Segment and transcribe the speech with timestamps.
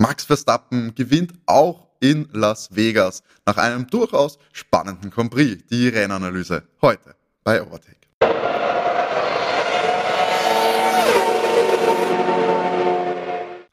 [0.00, 5.66] Max Verstappen gewinnt auch in Las Vegas nach einem durchaus spannenden Grand Prix.
[5.70, 7.96] Die Rennanalyse heute bei Overtake.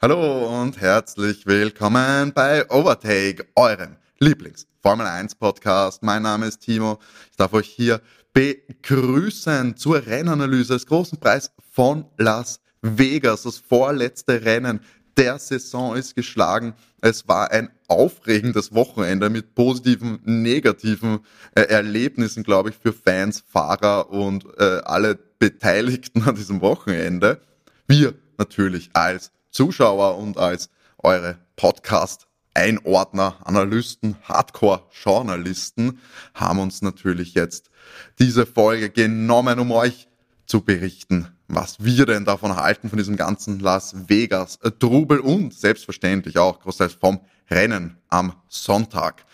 [0.01, 6.01] Hallo und herzlich willkommen bei Overtake, eurem Lieblings Formel 1 Podcast.
[6.01, 6.97] Mein Name ist Timo.
[7.29, 8.01] Ich darf euch hier
[8.33, 14.79] begrüßen zur Rennanalyse des großen Preis von Las Vegas, das vorletzte Rennen
[15.17, 16.73] der Saison ist geschlagen.
[17.01, 21.19] Es war ein aufregendes Wochenende mit positiven, negativen
[21.55, 27.41] äh, Erlebnissen, glaube ich, für Fans, Fahrer und äh, alle Beteiligten an diesem Wochenende.
[27.87, 35.99] Wir natürlich als Zuschauer und als eure Podcast Einordner, Analysten, Hardcore-Journalisten
[36.33, 37.69] haben uns natürlich jetzt
[38.17, 40.07] diese Folge genommen, um euch
[40.45, 46.37] zu berichten, was wir denn davon halten, von diesem ganzen Las Vegas Trubel und selbstverständlich
[46.37, 49.25] auch großteils vom Rennen am Sonntag.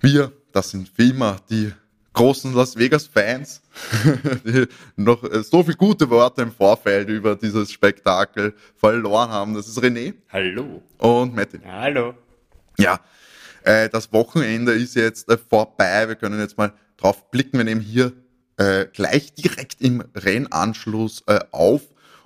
[0.00, 1.72] Wir, das sind wie immer die
[2.12, 3.62] großen Las Vegas Fans,
[4.44, 9.54] die noch so viel gute Worte im Vorfeld über dieses Spektakel verloren haben.
[9.54, 10.14] Das ist René.
[10.32, 10.82] Hallo.
[10.98, 11.60] Und Matti.
[11.64, 12.14] Hallo.
[12.78, 13.00] Ja,
[13.62, 16.08] äh, das Wochenende ist jetzt äh, vorbei.
[16.08, 17.58] Wir können jetzt mal drauf blicken.
[17.58, 18.12] Wir nehmen hier
[18.60, 21.80] äh, gleich direkt im Rennanschluss äh, auf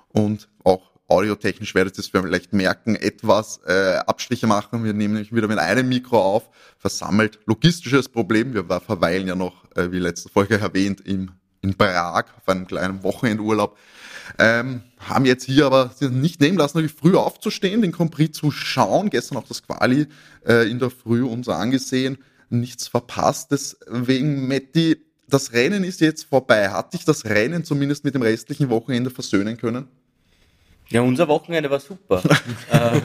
[0.09, 4.83] und auch audiotechnisch werdet ihr es vielleicht merken, etwas äh, Abstriche machen.
[4.83, 7.39] Wir nehmen nämlich wieder mit einem Mikro auf, versammelt.
[7.45, 8.53] Logistisches Problem.
[8.53, 13.01] Wir verweilen ja noch, äh, wie letzte Folge erwähnt, im, in Prag auf einem kleinen
[13.03, 13.77] Wochenendurlaub.
[14.37, 18.51] Ähm, haben jetzt hier aber nicht nehmen lassen, natürlich früh aufzustehen, den Grand Prix zu
[18.51, 19.09] schauen.
[19.09, 20.07] Gestern auch das Quali
[20.45, 22.17] äh, in der Früh uns angesehen.
[22.49, 23.51] Nichts verpasst.
[23.51, 26.69] Deswegen, Matti, das Rennen ist jetzt vorbei.
[26.69, 29.87] Hat dich das Rennen zumindest mit dem restlichen Wochenende versöhnen können?
[30.89, 32.21] Ja, unser Wochenende war super.
[32.71, 33.01] äh,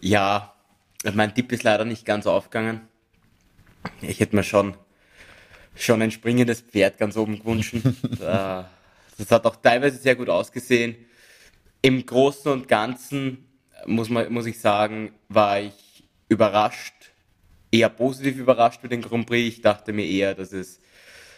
[0.00, 0.54] ja,
[1.14, 2.80] mein Tipp ist leider nicht ganz aufgegangen.
[4.02, 4.76] Ich hätte mir schon,
[5.76, 7.74] schon ein springendes Pferd ganz oben gewünscht.
[8.20, 8.64] äh,
[9.18, 10.96] das hat auch teilweise sehr gut ausgesehen.
[11.82, 13.46] Im Großen und Ganzen
[13.86, 17.12] muss, man, muss ich sagen, war ich überrascht,
[17.78, 19.56] eher positiv überrascht mit dem Grand Prix.
[19.56, 20.80] Ich dachte mir eher, dass es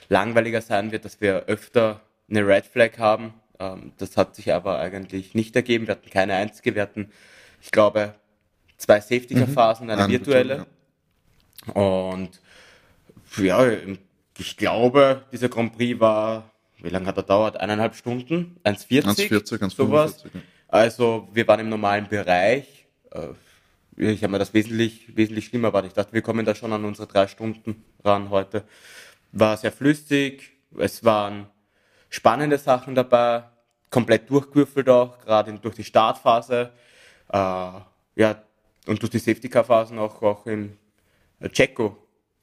[0.09, 2.00] langweiliger sein wird, dass wir öfter
[2.31, 3.34] eine Red Flag haben.
[3.59, 5.87] Ähm, das hat sich aber eigentlich nicht ergeben.
[5.87, 6.75] Wir hatten keine einzige.
[6.75, 7.10] Wir hatten,
[7.60, 8.15] ich glaube,
[8.76, 9.93] zwei Safety-Car-Phasen, mhm.
[9.93, 10.66] eine virtuelle.
[11.75, 12.41] Und
[13.37, 13.66] ja,
[14.38, 16.50] ich glaube, dieser Grand Prix war
[16.81, 17.59] wie lange hat er dauert?
[17.59, 18.56] Eineinhalb Stunden?
[18.65, 19.05] 1,40?
[19.05, 19.70] 1,40, 1,45.
[19.75, 20.25] Sowas.
[20.69, 22.87] Also wir waren im normalen Bereich.
[24.01, 25.91] Ich habe mir das wesentlich, wesentlich schlimmer erwartet.
[25.91, 28.63] Ich dachte, wir kommen da schon an unsere drei Stunden ran heute.
[29.33, 30.53] War sehr flüssig.
[30.79, 31.49] Es waren
[32.09, 33.43] spannende Sachen dabei.
[33.91, 36.71] Komplett durchgewürfelt auch, gerade durch die Startphase.
[37.29, 38.43] Äh, ja,
[38.87, 40.77] und durch die Safety-Car-Phasen auch, auch im
[41.51, 41.97] Checo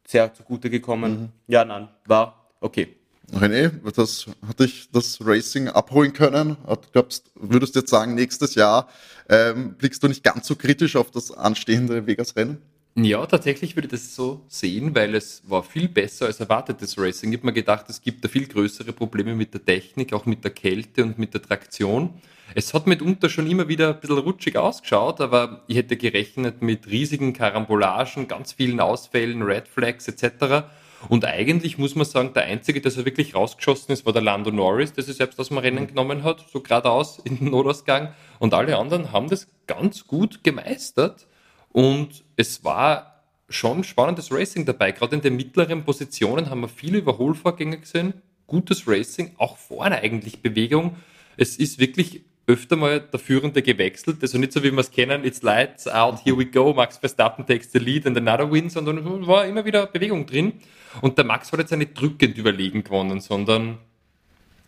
[0.05, 1.21] sehr zugute gekommen.
[1.21, 1.29] Mhm.
[1.47, 2.97] Ja, nein, war okay.
[3.33, 6.57] René, das, hat dich das Racing abholen können?
[6.91, 8.87] Glaubst, würdest du jetzt sagen, nächstes Jahr
[9.29, 12.61] ähm, blickst du nicht ganz so kritisch auf das anstehende Vegas-Rennen?
[12.97, 17.33] Ja, tatsächlich würde ich das so sehen, weil es war viel besser als erwartetes Racing.
[17.33, 20.45] Ich habe mir gedacht, es gibt da viel größere Probleme mit der Technik, auch mit
[20.45, 22.13] der Kälte und mit der Traktion.
[22.53, 26.87] Es hat mitunter schon immer wieder ein bisschen rutschig ausgeschaut, aber ich hätte gerechnet mit
[26.87, 30.63] riesigen Karambolagen, ganz vielen Ausfällen, Red Flags etc.
[31.09, 34.51] Und eigentlich muss man sagen, der Einzige, der so wirklich rausgeschossen ist, war der Lando
[34.51, 38.13] Norris, der sich selbst aus dem Rennen genommen hat, so geradeaus in den Notausgang.
[38.39, 41.27] Und alle anderen haben das ganz gut gemeistert.
[41.71, 44.91] Und es war schon spannendes Racing dabei.
[44.91, 48.13] Gerade in den mittleren Positionen haben wir viele Überholvorgänge gesehen.
[48.47, 50.97] Gutes Racing, auch vorne eigentlich Bewegung.
[51.37, 54.17] Es ist wirklich öfter mal der Führende gewechselt.
[54.21, 57.45] Also nicht so, wie wir es kennen, it's lights out, here we go, Max Verstappen
[57.45, 60.53] takes the lead and another win, sondern war immer wieder Bewegung drin.
[61.01, 63.79] Und der Max hat jetzt nicht drückend überlegen gewonnen, sondern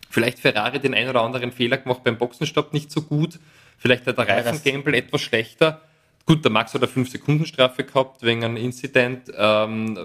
[0.10, 3.40] vielleicht Ferrari den einen oder anderen Fehler gemacht beim Boxenstopp nicht so gut.
[3.78, 5.82] Vielleicht hat der Reifengamble etwas schlechter.
[6.26, 9.98] Gut, der Max hat eine 5-Sekunden-Strafe gehabt wegen einem Incident, ähm,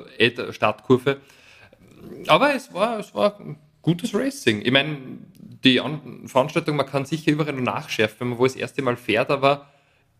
[0.50, 1.20] Startkurve.
[2.28, 3.38] Aber es war, es war
[3.82, 4.62] gutes Racing.
[4.64, 4.96] Ich meine,
[5.64, 9.30] die An Veranstaltung, man kann sicher überall nachschärfen, wenn man wo das erste Mal fährt,
[9.30, 9.68] aber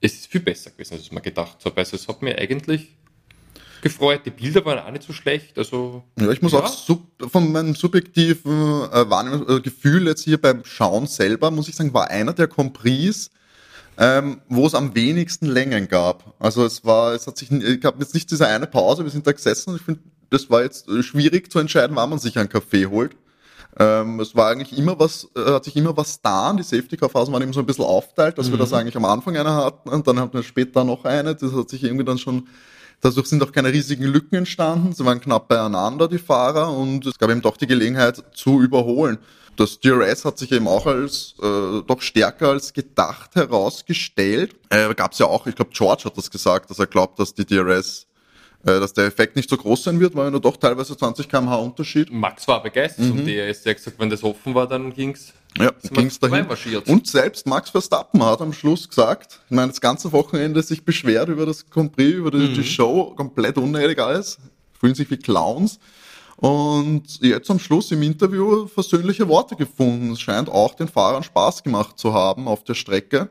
[0.00, 1.76] es ist viel besser gewesen, als ich mir gedacht habe.
[1.76, 2.96] Also es hat mir eigentlich
[3.82, 4.22] gefreut.
[4.24, 5.58] Die Bilder waren auch nicht so schlecht.
[5.58, 6.60] Also, ja, ich muss ja.
[6.60, 11.68] auch sub, von meinem subjektiven äh, Wahrnehmung, äh, Gefühl jetzt hier beim Schauen selber, muss
[11.68, 13.30] ich sagen, war einer der Compris,
[13.98, 16.34] ähm, wo es am wenigsten Längen gab.
[16.38, 19.26] Also es war, es hat sich, ich gab jetzt nicht diese eine Pause, wir sind
[19.26, 20.00] da gesessen und ich finde,
[20.30, 23.16] das war jetzt äh, schwierig zu entscheiden, wann man sich einen Kaffee holt.
[23.78, 26.52] Ähm, es war eigentlich immer was, äh, hat sich immer was da.
[26.52, 29.54] Die Safety-Car-Phasen waren eben so ein bisschen aufteilt, dass wir das eigentlich am Anfang eine
[29.54, 31.34] hatten und dann hatten wir später noch eine.
[31.34, 32.46] Das hat sich irgendwie dann schon
[33.02, 34.92] Dadurch sind auch keine riesigen Lücken entstanden.
[34.92, 39.18] Sie waren knapp beieinander, die Fahrer, und es gab eben doch die Gelegenheit zu überholen.
[39.56, 44.54] Das DRS hat sich eben auch als äh, doch stärker als gedacht herausgestellt.
[44.70, 47.34] Äh, Gab es ja auch, ich glaube, George hat das gesagt, dass er glaubt, dass
[47.34, 48.06] die DRS
[48.64, 52.12] dass der Effekt nicht so groß sein wird, weil nur doch teilweise 20 kmh Unterschied.
[52.12, 53.18] Max war begeistert mhm.
[53.18, 55.32] und der ist ja gesagt, wenn das offen war, dann ging's.
[55.58, 56.46] Ja, ging's dahin.
[56.86, 61.28] Und selbst Max Verstappen hat am Schluss gesagt, ich meine, das ganze Wochenende sich beschwert
[61.28, 62.54] über das Grand Prix, über die, mhm.
[62.54, 64.38] die Show, komplett unnötig alles,
[64.78, 65.78] fühlen sich wie Clowns.
[66.36, 70.12] Und jetzt am Schluss im Interview versöhnliche Worte gefunden.
[70.12, 73.28] Es scheint auch den Fahrern Spaß gemacht zu haben auf der Strecke.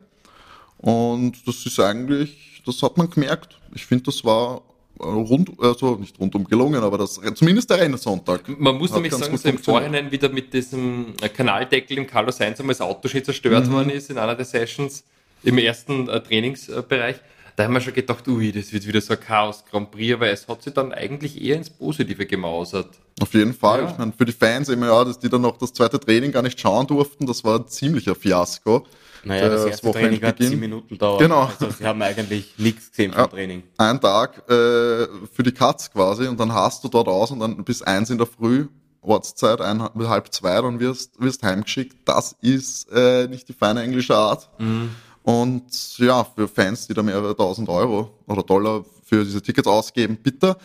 [0.78, 3.60] Und das ist eigentlich, das hat man gemerkt.
[3.74, 4.62] Ich finde, das war
[5.04, 8.42] rund, also nicht rundum gelungen, aber das, zumindest der Rennsonntag.
[8.60, 12.76] Man muss nämlich sagen, dass im Vorhinein wieder mit diesem Kanaldeckel im Carlos Sainz einmal
[12.76, 13.74] das Auto schon zerstört mhm.
[13.74, 15.04] worden ist in einer der Sessions
[15.44, 17.18] im ersten äh, Trainingsbereich.
[17.56, 20.30] Da haben wir schon gedacht, ui, das wird wieder so ein Chaos Grand Prix, aber
[20.30, 22.90] es hat sich dann eigentlich eher ins Positive gemausert.
[23.20, 23.82] Auf jeden Fall.
[23.82, 23.92] Ja.
[23.92, 26.42] Ich meine, für die Fans immer ja, dass die dann noch das zweite Training gar
[26.42, 28.86] nicht schauen durften, das war ein ziemlicher Fiasko.
[29.24, 31.22] Naja, das, das erste Training hat zehn Minuten dauert.
[31.22, 31.44] Genau.
[31.44, 33.64] Also sie haben eigentlich nichts gesehen vom ja, Training.
[33.78, 37.64] Ein Tag äh, für die Katz quasi und dann hast du dort aus und dann
[37.64, 38.68] bis eins in der Früh,
[39.02, 41.98] Ortszeit, ein, halb zwei, dann wirst, wirst heimgeschickt.
[42.06, 44.50] Das ist äh, nicht die feine englische Art.
[44.60, 44.90] Mhm.
[45.24, 50.18] Und ja, für Fans, die da mehrere tausend Euro oder Dollar für diese Tickets ausgeben,
[50.22, 50.58] bitte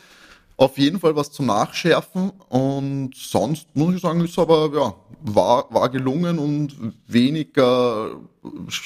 [0.57, 4.95] auf jeden Fall was zum Nachschärfen und sonst muss ich sagen, ist aber ja
[5.27, 6.77] war, war gelungen und
[7.07, 8.17] weniger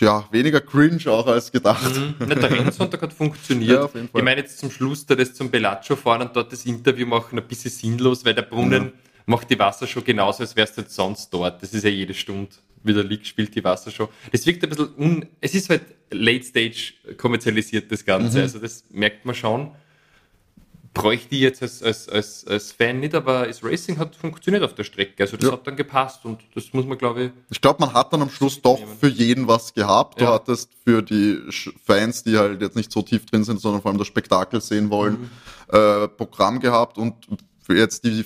[0.00, 1.94] ja weniger cringe auch als gedacht.
[1.94, 2.28] Mhm.
[2.28, 3.70] der Rennsonntag hat funktioniert.
[3.70, 4.20] Ja, auf jeden Fall.
[4.20, 7.38] Ich meine jetzt zum Schluss da das zum Bellaccio fahren und dort das Interview machen
[7.38, 8.92] ein bisschen sinnlos, weil der Brunnen ja.
[9.26, 11.62] macht die Wassershow genauso, als wärst du jetzt sonst dort.
[11.62, 12.50] Das ist ja jede Stunde
[12.82, 14.08] wieder liegt, spielt die Wassershow.
[14.32, 18.42] Das wirkt ein bisschen un, es ist halt Late Stage kommerzialisiert das Ganze, mhm.
[18.44, 19.72] also das merkt man schon
[20.92, 24.75] bräuchte ich jetzt als, als, als, als Fan nicht, aber das Racing hat funktioniert auf
[24.75, 25.22] der Strecke.
[25.22, 25.52] Also das ja.
[25.52, 27.31] hat dann gepasst und das muss man, glaube ich.
[27.50, 28.96] Ich glaube, man hat dann am Schluss doch nehmen.
[28.98, 30.20] für jeden was gehabt.
[30.20, 30.32] Du ja.
[30.32, 31.38] hattest für die
[31.84, 34.90] Fans, die halt jetzt nicht so tief drin sind, sondern vor allem das Spektakel sehen
[34.90, 35.31] wollen, mhm.
[35.76, 37.14] äh, Programm gehabt und
[37.62, 38.25] für jetzt die,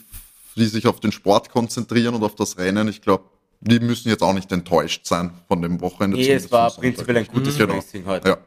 [0.57, 3.25] die sich auf den Sport konzentrieren und auf das Rennen, ich glaube,
[3.61, 6.17] die müssen jetzt auch nicht enttäuscht sein von dem Wochenende.
[6.17, 7.71] Nee, es war prinzipiell ein gutes mhm.
[7.71, 8.29] Racing heute.
[8.29, 8.39] Ja.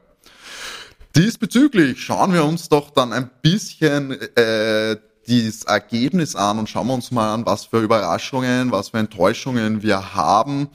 [1.17, 4.97] Diesbezüglich schauen wir uns doch dann ein bisschen äh,
[5.27, 9.81] dieses Ergebnis an und schauen wir uns mal an, was für Überraschungen, was für Enttäuschungen
[9.81, 10.69] wir haben.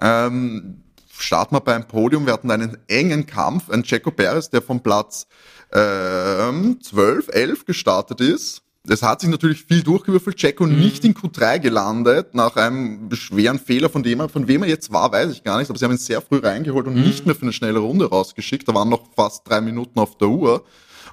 [0.00, 2.26] Ähm, starten wir beim Podium.
[2.26, 3.70] Wir hatten einen engen Kampf.
[3.70, 5.26] Ein Checo Perez, der vom Platz
[5.72, 10.36] ähm, 12, 11 gestartet ist es hat sich natürlich viel durchgewürfelt.
[10.36, 10.78] Checo mhm.
[10.78, 14.92] nicht in Q3 gelandet, nach einem schweren Fehler, von dem er, von wem er jetzt
[14.92, 17.02] war, weiß ich gar nicht, aber sie haben ihn sehr früh reingeholt und mhm.
[17.02, 18.68] nicht mehr für eine schnelle Runde rausgeschickt.
[18.68, 20.64] Da waren noch fast drei Minuten auf der Uhr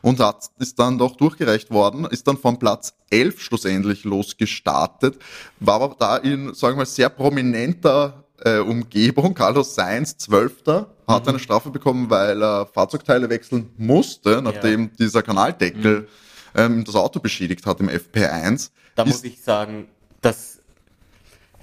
[0.02, 5.18] und hat, ist dann doch durchgereicht worden, ist dann vom Platz 11 schlussendlich losgestartet,
[5.60, 9.34] war aber da in, sagen wir mal, sehr prominenter äh, Umgebung.
[9.34, 11.30] Carlos Sainz, Zwölfter, hat mhm.
[11.30, 14.90] eine Strafe bekommen, weil er Fahrzeugteile wechseln musste, nachdem ja.
[15.00, 16.08] dieser Kanaldeckel mhm
[16.56, 18.72] ähm, das Auto beschädigt hat im FP1.
[18.96, 19.88] Da muss ich sagen,
[20.22, 20.62] das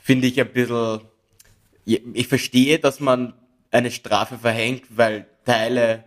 [0.00, 1.00] finde ich ein bisschen,
[1.84, 3.34] ich verstehe, dass man
[3.70, 6.04] eine Strafe verhängt, weil Teile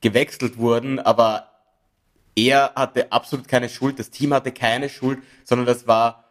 [0.00, 1.50] gewechselt wurden, aber
[2.36, 6.24] er hatte absolut keine Schuld, das Team hatte keine Schuld, sondern das war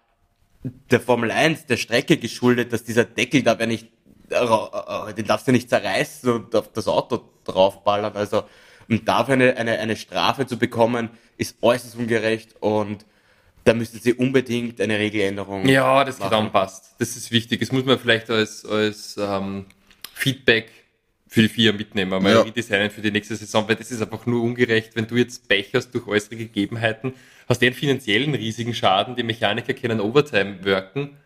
[0.63, 3.91] der Formel 1 der Strecke geschuldet, dass dieser Deckel da, wenn ich,
[4.29, 8.43] äh, äh, den darfst du nicht zerreißen und auf das Auto draufballern, also
[8.89, 13.05] und dafür eine, eine, eine Strafe zu bekommen, ist äußerst ungerecht und
[13.63, 15.67] da müsste sie unbedingt eine Regeländerung.
[15.67, 16.95] Ja, das geht anpasst.
[16.97, 17.59] Das ist wichtig.
[17.59, 19.65] Das muss man vielleicht als, als ähm,
[20.13, 20.71] Feedback
[21.27, 22.41] für die vier mitnehmen, mal ja.
[22.41, 25.69] redesignen für die nächste Saison, weil das ist einfach nur ungerecht, wenn du jetzt Pech
[25.75, 27.13] hast durch äußere Gegebenheiten,
[27.47, 31.17] hast einen finanziellen riesigen Schaden, die Mechaniker können Overtime wirken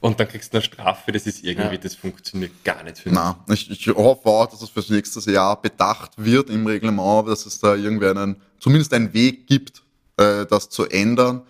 [0.00, 1.80] und dann kriegst du eine Strafe, das ist irgendwie, ja.
[1.80, 3.18] das funktioniert gar nicht für mich.
[3.18, 7.46] Nein, ich, ich hoffe auch, dass es fürs nächste Jahr bedacht wird im Reglement, dass
[7.46, 9.82] es da irgendwie einen, zumindest einen Weg gibt,
[10.18, 11.42] äh, das zu ändern,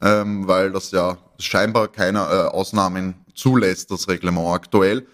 [0.00, 5.06] ähm, weil das ja scheinbar keine äh, Ausnahmen zulässt, das Reglement aktuell.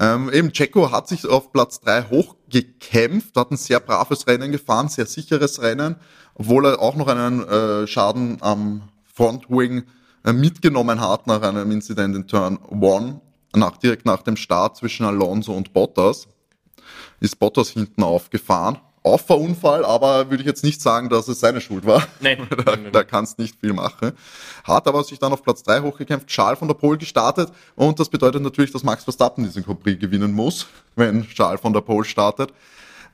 [0.00, 4.88] Ähm, eben Checo hat sich auf Platz drei hochgekämpft, hat ein sehr braves Rennen gefahren,
[4.88, 5.96] sehr sicheres Rennen,
[6.34, 8.82] obwohl er auch noch einen äh, Schaden am
[9.14, 9.84] Frontwing
[10.32, 13.16] mitgenommen hat nach einem Incident in Turn 1,
[13.54, 16.26] nach, direkt nach dem Start zwischen Alonso und Bottas,
[17.20, 21.84] ist Bottas hinten aufgefahren Auffahrunfall, aber würde ich jetzt nicht sagen, dass es seine Schuld
[21.84, 22.02] war.
[22.20, 22.48] Nein.
[22.64, 24.12] da, da kannst nicht viel machen.
[24.64, 28.08] Hat aber sich dann auf Platz drei hochgekämpft, Charles von der Pole gestartet und das
[28.08, 30.66] bedeutet natürlich, dass Max Verstappen diesen Grand Prix gewinnen muss,
[30.96, 32.50] wenn Charles von der Pole startet.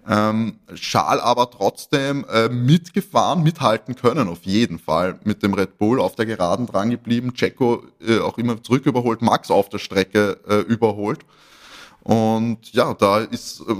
[0.09, 6.00] Ähm, Schal aber trotzdem äh, mitgefahren, mithalten können, auf jeden Fall mit dem Red Bull
[6.00, 10.38] auf der Geraden dran geblieben, Checo äh, auch immer zurück überholt, Max auf der Strecke
[10.49, 11.21] äh, überholt.
[12.02, 13.75] Und ja, da ist äh,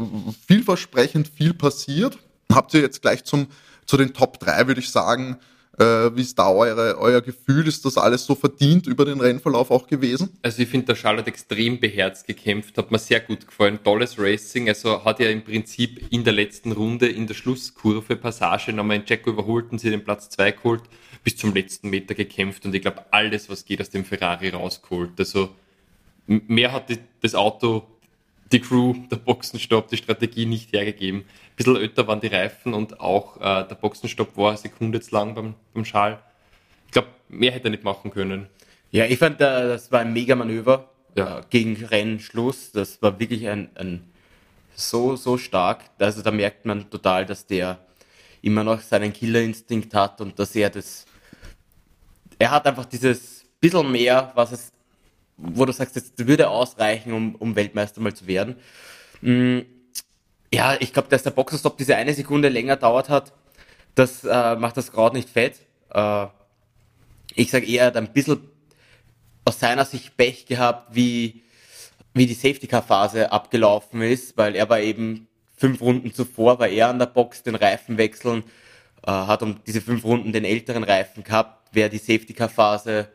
[0.47, 2.19] vielversprechend viel passiert.
[2.53, 3.47] Habt ihr jetzt gleich zum,
[3.87, 5.39] zu den Top 3, würde ich sagen,
[5.79, 7.67] äh, wie ist da eure, euer Gefühl?
[7.67, 10.31] Ist das alles so verdient über den Rennverlauf auch gewesen?
[10.43, 13.79] Also ich finde, der Charlotte extrem beherzt gekämpft, hat mir sehr gut gefallen.
[13.83, 18.73] Tolles Racing, also hat ja im Prinzip in der letzten Runde in der Schlusskurve Passage
[18.73, 20.83] nochmal in Jacko überholt und sie den Platz 2 geholt,
[21.25, 25.12] bis zum letzten Meter gekämpft und ich glaube, alles, was geht, aus dem Ferrari rausgeholt.
[25.19, 25.50] Also
[26.27, 26.91] mehr hat
[27.23, 27.87] das Auto
[28.52, 31.21] die Crew, der Boxenstopp, die Strategie nicht hergegeben.
[31.21, 35.12] Ein bisschen öter waren die Reifen und auch äh, der Boxenstopp war eine Sekunde jetzt
[35.12, 36.21] lang beim, beim Schal.
[36.87, 38.49] Ich glaube, mehr hätte er nicht machen können.
[38.90, 41.38] Ja, ich fand, äh, das war ein Mega-Manöver ja.
[41.38, 42.73] äh, gegen Rennschluss.
[42.73, 44.11] Das war wirklich ein, ein
[44.75, 45.85] so, so stark.
[45.99, 47.78] Also da merkt man total, dass der
[48.42, 51.07] immer noch seinen Killerinstinkt hat und dass er das.
[52.38, 54.73] Er hat einfach dieses bisschen mehr, was es
[55.43, 58.57] wo du sagst, das würde ausreichen, um, um Weltmeister mal zu werden.
[59.21, 59.61] Mm,
[60.53, 63.33] ja, ich glaube, dass der Boxerstopp diese eine Sekunde länger dauert hat,
[63.95, 65.61] das äh, macht das Kraut nicht fett.
[65.93, 66.27] Äh,
[67.35, 68.41] ich sage eher, er hat ein bisschen
[69.45, 71.43] aus seiner Sicht Pech gehabt, wie,
[72.15, 76.99] wie die Safety-Car-Phase abgelaufen ist, weil er war eben fünf Runden zuvor, war er an
[76.99, 78.45] der Box den Reifen wechseln,
[79.07, 83.09] äh, hat um diese fünf Runden den älteren Reifen gehabt, wäre die Safety-Car-Phase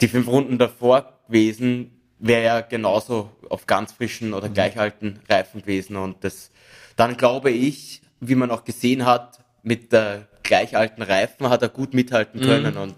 [0.00, 4.54] die fünf Runden davor gewesen, wäre ja genauso auf ganz frischen oder mhm.
[4.54, 5.96] gleich alten Reifen gewesen.
[5.96, 6.50] Und das,
[6.96, 11.68] dann glaube ich, wie man auch gesehen hat, mit der gleich alten Reifen hat er
[11.68, 12.44] gut mithalten mhm.
[12.44, 12.76] können.
[12.76, 12.96] Und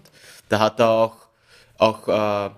[0.49, 1.15] da hat er auch,
[1.77, 2.51] auch äh,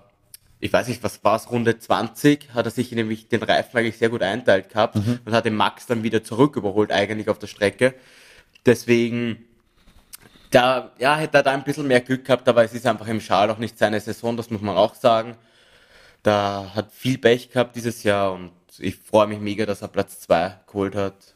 [0.60, 3.98] ich weiß nicht, was war es, Runde 20, hat er sich nämlich den Reifen eigentlich
[3.98, 5.20] sehr gut einteilt gehabt mhm.
[5.24, 7.94] und hat den Max dann wieder zurück überholt, eigentlich auf der Strecke.
[8.66, 9.44] Deswegen,
[10.50, 13.20] da, ja, hätte er da ein bisschen mehr Glück gehabt, aber es ist einfach im
[13.20, 15.36] Schal auch nicht seine Saison, das muss man auch sagen.
[16.22, 20.20] Da hat viel Pech gehabt dieses Jahr und ich freue mich mega, dass er Platz
[20.20, 21.34] 2 geholt hat.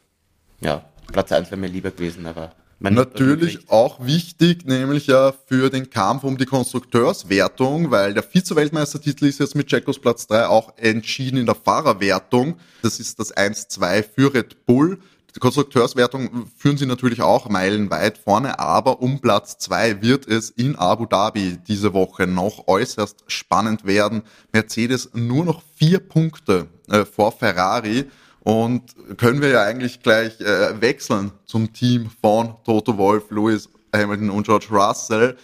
[0.61, 5.89] Ja, Platz 1 wäre mir lieber gewesen, aber Natürlich auch wichtig, nämlich ja für den
[5.89, 11.37] Kampf um die Konstrukteurswertung, weil der Vize-Weltmeistertitel ist jetzt mit Jacos Platz 3 auch entschieden
[11.37, 12.59] in der Fahrerwertung.
[12.81, 14.99] Das ist das 1-2 für Red Bull.
[15.35, 20.77] Die Konstrukteurswertung führen sie natürlich auch meilenweit vorne, aber um Platz zwei wird es in
[20.77, 24.21] Abu Dhabi diese Woche noch äußerst spannend werden.
[24.53, 28.05] Mercedes nur noch vier Punkte äh, vor Ferrari
[28.39, 34.29] und können wir ja eigentlich gleich äh, wechseln zum Team von Toto Wolf, Lewis Hamilton
[34.29, 35.35] und George Russell.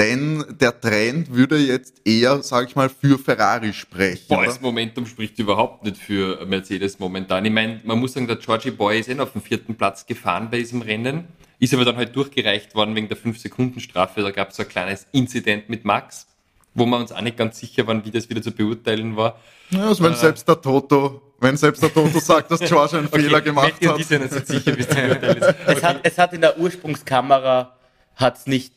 [0.00, 4.24] Denn der Trend würde jetzt eher, sage ich mal, für Ferrari sprechen.
[4.28, 7.44] Boah, das Momentum spricht überhaupt nicht für Mercedes momentan.
[7.44, 10.48] Ich meine, man muss sagen, der Georgie Boy ist eh auf dem vierten Platz gefahren
[10.50, 11.24] bei diesem Rennen,
[11.58, 14.22] ist aber dann halt durchgereicht worden wegen der 5-Sekunden-Strafe.
[14.22, 16.26] Da gab es so ein kleines Inzident mit Max,
[16.72, 19.38] wo wir uns auch nicht ganz sicher waren, wie das wieder zu beurteilen war.
[19.68, 23.06] Ja, also wenn äh, selbst der Toto wenn selbst der Toto sagt, dass George einen
[23.12, 23.98] okay, Fehler gemacht hat.
[23.98, 27.76] Ist ja nicht sicher, wie es, hat, es hat in der Ursprungskamera
[28.14, 28.74] hat's nicht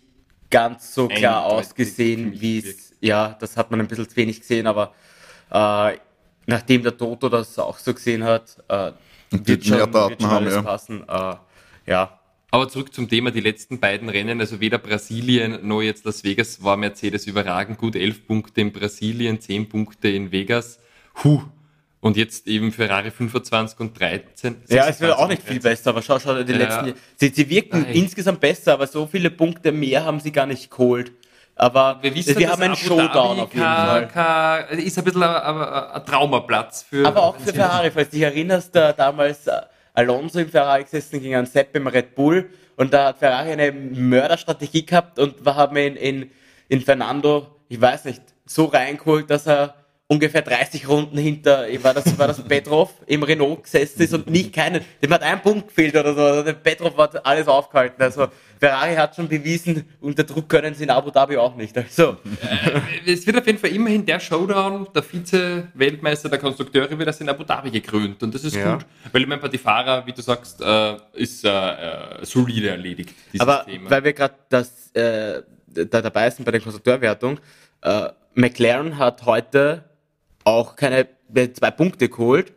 [0.54, 4.68] ganz so klar ausgesehen, wie es, ja, das hat man ein bisschen zu wenig gesehen,
[4.68, 4.94] aber
[5.52, 5.98] äh,
[6.46, 8.92] nachdem der Toto das auch so gesehen hat, äh,
[9.32, 11.04] wird, schon, wird schon alles haben, passen.
[11.08, 11.36] Äh,
[11.88, 12.20] ja.
[12.52, 16.64] Aber zurück zum Thema, die letzten beiden Rennen, also weder Brasilien noch jetzt Las Vegas
[16.64, 20.80] war Mercedes überragend gut, elf Punkte in Brasilien, zehn Punkte in Vegas.
[21.24, 21.42] Huh,
[22.04, 24.64] und jetzt eben Ferrari 25 und 13.
[24.68, 26.58] Ja, es wird auch nicht viel besser, aber schau, schau, die ja.
[26.58, 27.94] letzten, sie, sie wirken Nein.
[27.94, 31.14] insgesamt besser, aber so viele Punkte mehr haben sie gar nicht geholt.
[31.56, 34.68] Aber wir, wissen, wir haben einen Abu Showdown auf jeden Fall.
[34.72, 37.08] Ist ein bisschen ein, ein Traumaplatz für.
[37.08, 39.62] Aber auch für Ferrari, falls du dich erinnerst, da damals äh,
[39.94, 43.72] Alonso im Ferrari gesessen gegen einen Sepp im Red Bull und da hat Ferrari eine
[43.72, 46.32] Mörderstrategie gehabt und wir haben in, in,
[46.68, 52.18] in Fernando, ich weiß nicht, so reingeholt, dass er ungefähr 30 Runden hinter, war das,
[52.18, 55.96] war das Petrov im Renault gesessen ist und nicht keinen, dem hat ein Punkt gefehlt
[55.96, 58.28] oder so, also der Petrov hat alles aufgehalten, also
[58.60, 62.18] Ferrari hat schon bewiesen, unter Druck können sie in Abu Dhabi auch nicht, also.
[63.06, 67.22] Äh, es wird auf jeden Fall immerhin der Showdown, der Vize-Weltmeister der Konstrukteure wird das
[67.22, 68.76] in Abu Dhabi gekrönt und das ist ja.
[68.76, 73.16] gut, weil ich meine, die Fahrer, wie du sagst, äh, ist äh, äh, solide erledigt,
[73.40, 73.90] Aber Thema.
[73.90, 77.40] weil wir gerade das, äh, da dabei sind bei der Konstrukteurwertung,
[77.82, 79.84] äh, McLaren hat heute
[80.44, 81.08] auch keine
[81.54, 82.54] zwei Punkte geholt.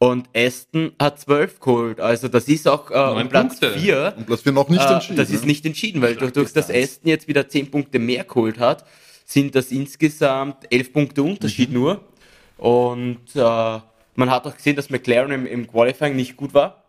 [0.00, 2.00] und Aston hat 12 geholt.
[2.00, 3.78] Also das ist auch äh, um Platz Punkte.
[3.78, 4.14] 4.
[4.16, 5.16] Und das wird noch nicht Äh, entschieden.
[5.16, 5.46] das ist ne?
[5.48, 8.84] nicht entschieden, weil durch, durch das Aston jetzt wieder 10 Punkte mehr geholt hat,
[9.24, 12.00] sind das insgesamt 11 Punkte Unterschied nur.
[12.58, 13.40] Und äh,
[14.14, 16.84] man hat auch gesehen, dass McLaren im, im Qualifying nicht gut war.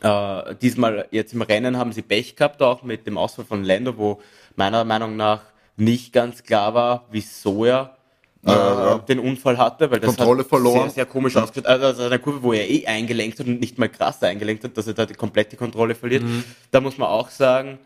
[0.00, 3.98] Äh, diesmal jetzt im Rennen haben sie Pech gehabt, auch mit dem Ausfall von Lando,
[3.98, 4.20] wo
[4.56, 5.42] meiner Meinung nach
[5.76, 7.98] nicht ganz klar war, wieso er
[8.46, 8.98] äh, Ja, ja.
[8.98, 10.82] den Unfall hatte, weil das Kontrolle hat verloren.
[10.82, 11.66] sehr, sehr komisch ausgeschaut.
[11.66, 14.76] Also also eine Kurve, wo er eh eingelenkt hat und nicht mal krass eingelenkt hat,
[14.76, 16.22] dass er da die komplette Kontrolle verliert.
[16.22, 16.44] Mhm.
[16.70, 17.78] Da muss man auch sagen,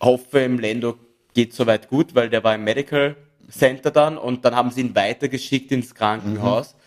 [0.00, 0.96] hoffe im Lando
[1.34, 3.16] geht soweit gut, weil der war im Medical
[3.50, 6.85] Center dann und dann haben sie ihn weitergeschickt ins Krankenhaus äh,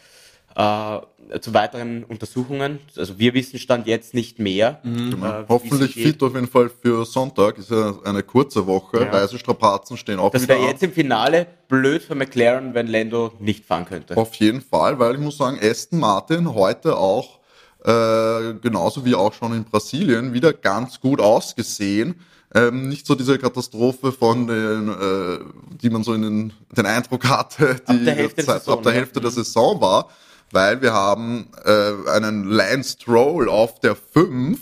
[0.56, 2.80] zu weiteren Untersuchungen.
[2.98, 4.80] Also wir wissen Stand jetzt nicht mehr.
[4.84, 5.42] Genau.
[5.42, 7.58] äh, Hoffentlich fit auf jeden Fall für Sonntag.
[7.60, 9.02] Ist ja eine kurze Woche.
[9.02, 9.10] Ja.
[9.12, 10.72] Reisestrapazen stehen auch Das wieder wäre an.
[10.72, 14.18] jetzt im Finale blöd für McLaren, wenn Lando nicht fahren könnte.
[14.18, 17.40] Auf jeden Fall, weil ich muss sagen, Aston Martin heute auch,
[17.86, 22.16] äh, genauso wie auch schon in Brasilien, wieder ganz gut ausgesehen.
[22.56, 25.40] Ähm, nicht so diese Katastrophe von den, äh,
[25.80, 28.84] die man so in den, den Eindruck hatte, die der Hälfte der Zeit, Saison, ab
[28.84, 28.98] der ja.
[28.98, 30.10] Hälfte der Saison war,
[30.52, 34.60] weil wir haben äh, einen Lance Stroll auf der 5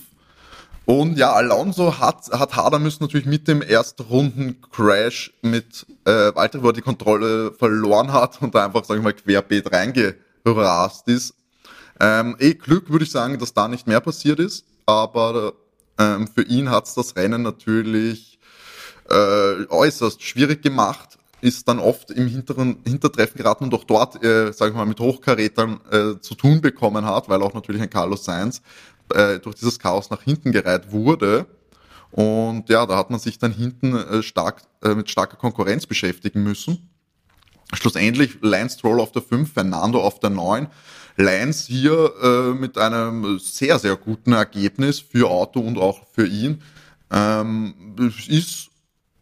[0.87, 6.67] und ja, Alonso hat, hat hadern müssen natürlich mit dem Erstrunden-Crash mit äh, Walter, wo
[6.67, 11.33] er die Kontrolle verloren hat und da einfach, sag ich mal, querbeet reingerast ist.
[11.99, 15.55] Ähm, eh Glück würde ich sagen, dass da nicht mehr passiert ist, aber
[15.97, 18.39] ähm, für ihn hat's das Rennen natürlich
[19.09, 24.51] äh, äußerst schwierig gemacht, ist dann oft im hinteren Hintertreffen geraten und auch dort, äh,
[24.51, 28.25] sage ich mal, mit Hochkarätern äh, zu tun bekommen hat, weil auch natürlich ein Carlos
[28.25, 28.61] Sainz
[29.13, 31.45] äh, durch dieses Chaos nach hinten gereiht wurde.
[32.11, 36.43] Und ja, da hat man sich dann hinten äh, stark äh, mit starker Konkurrenz beschäftigen
[36.43, 36.89] müssen.
[37.73, 40.67] Schlussendlich Lance Stroll auf der 5, Fernando auf der 9.
[41.17, 46.61] Lance hier äh, mit einem sehr, sehr guten Ergebnis für Auto und auch für ihn.
[47.11, 47.95] Ähm,
[48.27, 48.69] ist,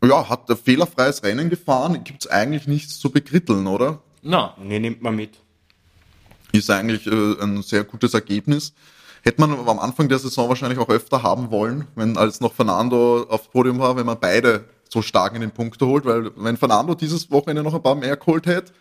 [0.08, 4.02] ja, hat ein fehlerfreies Rennen gefahren, gibt's eigentlich nichts zu bekritteln, oder?
[4.22, 5.40] Na, Nee, nimmt man mit.
[6.52, 8.74] Ist eigentlich äh, ein sehr gutes Ergebnis.
[9.24, 13.26] Hätte man am Anfang der Saison wahrscheinlich auch öfter haben wollen, wenn als noch Fernando
[13.30, 16.94] aufs Podium war, wenn man beide so stark in den Punkte holt, weil wenn Fernando
[16.94, 18.72] dieses Wochenende noch ein paar mehr geholt hätte,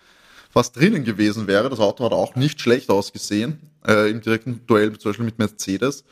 [0.52, 4.96] was drinnen gewesen wäre, das Auto hat auch nicht schlecht ausgesehen, äh, im direkten Duell
[4.98, 6.04] zum Beispiel mit Mercedes,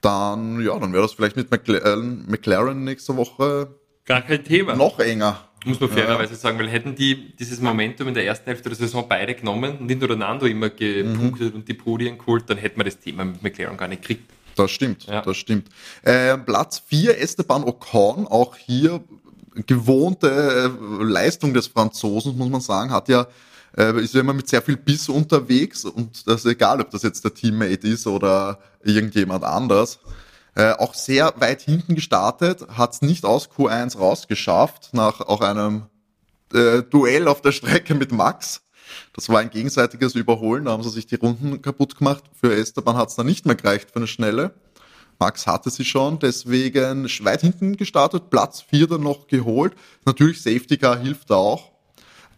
[0.00, 3.68] dann, ja, dann wäre das vielleicht mit McLaren, McLaren nächste Woche
[4.04, 4.74] gar kein Thema.
[4.76, 5.44] noch enger.
[5.66, 9.04] Muss man fairerweise sagen, weil hätten die dieses Momentum in der ersten Hälfte der Saison
[9.06, 12.98] beide genommen und der Nando immer gepunktet und die Podien geholt, dann hätten wir das
[12.98, 14.30] Thema mit McLaren gar nicht gekriegt.
[14.56, 15.20] Das stimmt, Ja.
[15.20, 15.68] das stimmt.
[16.02, 19.02] Äh, Platz 4, Esteban Ocon, auch hier
[19.66, 23.26] gewohnte äh, Leistung des Franzosen, muss man sagen, hat ja,
[23.76, 27.02] äh, ist ja immer mit sehr viel Biss unterwegs und das ist egal, ob das
[27.02, 29.98] jetzt der Teammate ist oder irgendjemand anders.
[30.54, 35.86] Äh, auch sehr weit hinten gestartet, hat es nicht aus Q1 rausgeschafft, nach auch einem
[36.52, 38.62] äh, Duell auf der Strecke mit Max.
[39.14, 42.24] Das war ein gegenseitiges Überholen, da haben sie sich die Runden kaputt gemacht.
[42.34, 44.54] Für Esteban hat es dann nicht mehr gereicht für eine Schnelle.
[45.20, 49.74] Max hatte sie schon, deswegen weit hinten gestartet, Platz 4 dann noch geholt.
[50.06, 51.70] Natürlich Safety Car hilft da auch.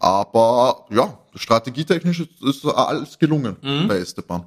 [0.01, 4.46] Aber ja, strategietechnisch ist, ist alles gelungen bei Esteban.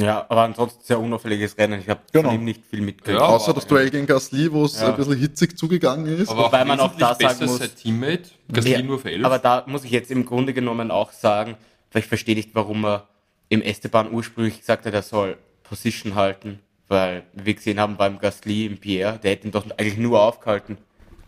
[0.00, 1.80] Ja, aber ansonsten sehr unauffälliges Rennen.
[1.80, 2.28] Ich habe Genau.
[2.30, 3.18] von ihm nicht viel mitgekriegt.
[3.18, 4.88] Ja, Außer das Duell gegen Gasly, wo es Ja.
[4.88, 6.28] ein bisschen hitzig zugegangen ist.
[6.28, 9.24] Aber Wobei man auch da sagen muss- sein Teammate, Gasly Ja, nur für 11.
[9.24, 11.56] Aber da muss ich jetzt im Grunde genommen auch sagen,
[11.92, 13.08] weil ich verstehe nicht, warum er
[13.48, 18.66] im Esteban ursprünglich gesagt hat, er soll Position halten, weil wir gesehen haben beim Gasly
[18.66, 20.78] im Pierre, der hätte ihn doch eigentlich nur aufgehalten.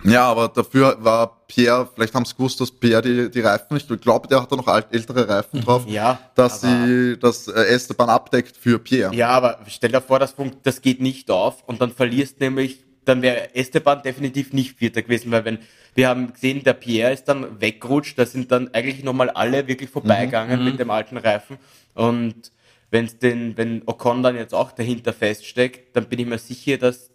[0.05, 3.87] Ja, aber dafür war Pierre, vielleicht haben sie gewusst, dass Pierre die, die Reifen, ich
[4.01, 8.09] glaube, der hat da noch alt, ältere Reifen drauf, Ja, dass sie das äh, Esteban
[8.09, 9.15] abdeckt für Pierre.
[9.15, 12.85] Ja, aber stell dir vor, das, funkt, das geht nicht auf und dann verlierst nämlich,
[13.05, 15.59] dann wäre Esteban definitiv nicht Vierter gewesen, weil wenn,
[15.95, 19.91] wir haben gesehen, der Pierre ist dann weggerutscht, da sind dann eigentlich nochmal alle wirklich
[19.91, 21.59] vorbeigegangen mit dem alten Reifen
[21.95, 22.53] und
[22.91, 27.10] wenn's den, wenn Ocon dann jetzt auch dahinter feststeckt, dann bin ich mir sicher, dass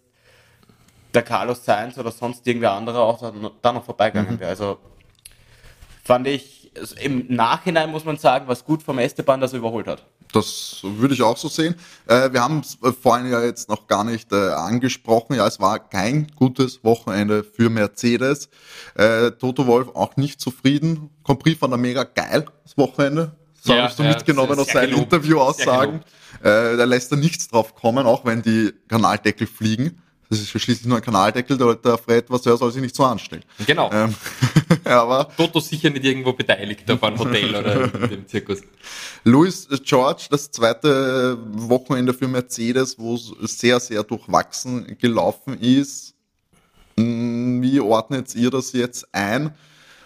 [1.16, 4.50] der Carlos Sainz oder sonst irgendwer anderer auch da noch- da noch vorbeigegangen wäre.
[4.50, 4.78] Also
[6.04, 9.86] fand ich, also im Nachhinein muss man sagen, was gut vom Esteban, dass er überholt
[9.88, 10.04] hat.
[10.32, 11.76] Das würde ich auch so sehen.
[12.06, 15.34] Äh, wir haben es äh, vorhin ja jetzt noch gar nicht äh, angesprochen.
[15.36, 18.50] Ja, es war kein gutes Wochenende für Mercedes.
[18.96, 21.10] Äh, Toto Wolf auch nicht zufrieden.
[21.22, 23.36] Compris fand er mega geil, das Wochenende.
[23.62, 24.94] So Ja, habe ich so ja, mitgenommen aus seinen.
[24.94, 26.00] Interviewaussagen.
[26.42, 30.02] Äh, da lässt er nichts drauf kommen, auch wenn die Kanaldeckel fliegen.
[30.28, 32.96] Das ist ja schließlich nur ein Kanaldeckel, der, der Fred, was er soll sich nicht
[32.96, 33.44] so anstellen.
[33.64, 33.90] Genau.
[33.92, 34.14] Ähm,
[34.84, 38.62] aber Toto sicher nicht irgendwo beteiligt auf einem Hotel oder in dem Zirkus.
[39.24, 46.14] Louis George, das zweite Wochenende für Mercedes, wo es sehr, sehr durchwachsen gelaufen ist.
[46.98, 49.54] Hm, Wie ordnet ihr das jetzt ein?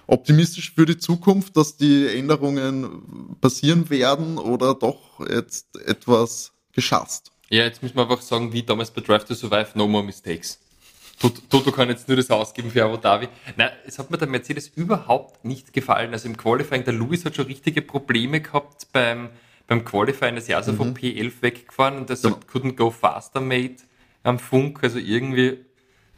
[0.07, 7.31] Optimistisch für die Zukunft, dass die Änderungen passieren werden oder doch jetzt etwas geschasst?
[7.53, 10.59] Ja, jetzt müssen wir einfach sagen, wie damals bei Drive to Survive, no more mistakes.
[11.51, 13.29] Toto kann jetzt nur das ausgeben für Abu Dhabi.
[13.57, 16.13] Nein, es hat mir der Mercedes überhaupt nicht gefallen.
[16.13, 19.29] Also im Qualifying, der Lewis hat schon richtige Probleme gehabt beim,
[19.67, 20.37] beim Qualifying.
[20.37, 22.39] Das Jahr so vom P11 weggefahren und das Genau.
[22.51, 23.83] couldn't go faster, mate,
[24.23, 24.83] am Funk.
[24.83, 25.59] Also irgendwie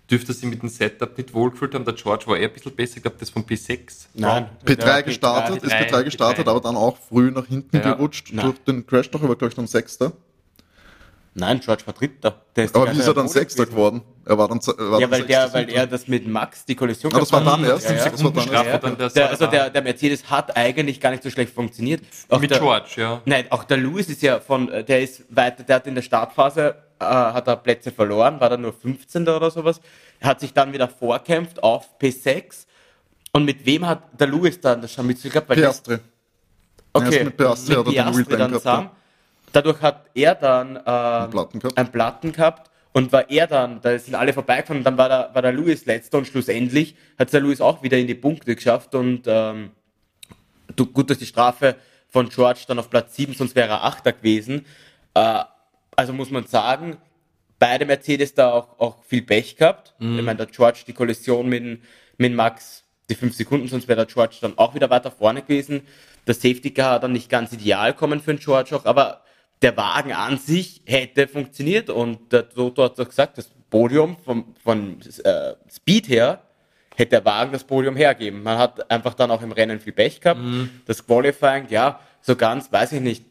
[0.08, 1.84] dürfte sie mit dem Setup nicht wohlgefühlt haben.
[1.86, 4.06] Der George war eher ein bisschen besser, ich glaube, das vom P6.
[4.14, 4.50] Nein.
[4.64, 6.50] P3 Ja, gestartet, ist P3, P3 gestartet, P3.
[6.50, 7.94] aber dann auch früh nach hinten Ja.
[7.94, 8.42] gerutscht Na.
[8.42, 10.12] durch den Crash, doch, er war, glaube ich, dann Sechster.
[11.34, 12.42] Nein, George war Dritter.
[12.54, 14.02] Der ist die Aber wie ist er dann Sechster geworden?
[14.26, 16.74] Er war dann, er war Ja, weil der, Sechster, weil er das mit Max die
[16.74, 17.68] Kollision Ah, das war dann hat.
[17.68, 18.08] erst, Ja, ja.
[18.10, 18.82] das war dann erst.
[18.84, 22.02] dann der Der, also der, der Mercedes hat eigentlich gar nicht so schlecht funktioniert.
[22.28, 23.22] Auch Mit der, George, ja.
[23.24, 26.02] Nein, auch der Lewis ist ja von, äh, der ist weiter, der hat in der
[26.02, 29.22] Startphase, äh, hat er Plätze verloren, war dann nur 15.
[29.26, 29.80] oder sowas,
[30.20, 32.66] hat sich dann wieder vorkämpft auf P6.
[33.32, 35.48] Und mit wem hat der Lewis dann das schon mitgehabt?
[35.48, 35.98] Piastri.
[36.92, 38.90] Okay, Erst mit Piastri hat er den Piastri dann zusammen.
[39.52, 41.78] Dadurch hat er dann ähm, Platten gehabt.
[41.78, 45.30] einen Platten gehabt und war er dann, da sind alle vorbeigefahren und dann war der,
[45.34, 48.94] war der Lewis letzter und schlussendlich hat der Lewis auch wieder in die Punkte geschafft
[48.94, 49.70] und ähm,
[50.76, 51.76] du, gut, dass die Strafe
[52.08, 54.66] von George dann auf Platz 7, sonst wäre er Achter gewesen.
[55.14, 55.44] Äh,
[55.96, 56.98] also muss man sagen,
[57.58, 59.94] beide Mercedes da auch, auch viel Pech gehabt.
[59.98, 61.80] Ich meine, der George die Kollision mit,
[62.16, 65.82] mit Max, die fünf Sekunden, sonst wäre der George dann auch wieder weiter vorne gewesen.
[66.26, 69.22] Der Safety Car hat dann nicht ganz ideal kommen für den George auch, aber
[69.62, 74.54] der Wagen an sich hätte funktioniert und der Toto hat doch gesagt, das Podium vom,
[74.62, 76.42] von äh, Speed her
[76.96, 78.42] hätte der Wagen das Podium hergeben.
[78.42, 80.40] Man hat einfach dann auch im Rennen viel Pech gehabt.
[80.86, 83.24] Das Qualifying, ja, so ganz, weiß ich nicht.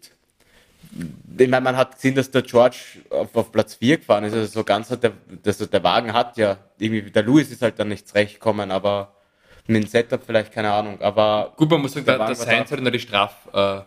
[1.37, 2.77] Ich meine, man hat gesehen, dass der George
[3.09, 4.33] auf, auf Platz 4 gefahren ist.
[4.33, 5.13] Also so ganz hat der,
[5.43, 9.13] das, der Wagen hat ja, irgendwie, der Lewis ist halt dann nicht zurechtgekommen, aber
[9.67, 10.99] mit dem Setup vielleicht, keine Ahnung.
[11.01, 13.83] Aber Gut, man muss sagen, Der der, der Sainz hat die Strafversetzung äh,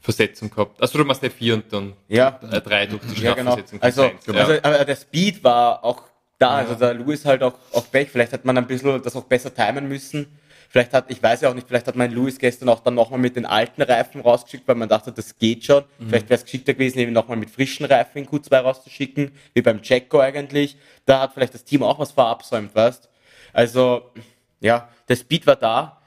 [0.00, 0.80] Versetzung gehabt.
[0.80, 3.56] Also du machst der 4 und dann ja, äh, 3 durch die Ja, genau.
[3.80, 4.12] Also, ja.
[4.34, 6.04] also aber der Speed war auch
[6.38, 6.56] da.
[6.56, 8.10] Also der Lewis halt auch, auch Pech.
[8.10, 10.26] Vielleicht hat man ein bisschen das auch besser timen müssen.
[10.70, 13.18] Vielleicht hat, ich weiß ja auch nicht, vielleicht hat mein Lewis gestern auch dann nochmal
[13.18, 15.82] mit den alten Reifen rausgeschickt, weil man dachte, das geht schon.
[16.08, 19.82] Vielleicht wäre es geschickter gewesen, eben nochmal mit frischen Reifen in Q2 rauszuschicken, wie beim
[19.82, 20.76] Checo eigentlich.
[21.06, 23.08] Da hat vielleicht das Team auch was verabsäumt, weißt
[23.52, 24.12] Also,
[24.60, 26.00] ja, der Speed war da.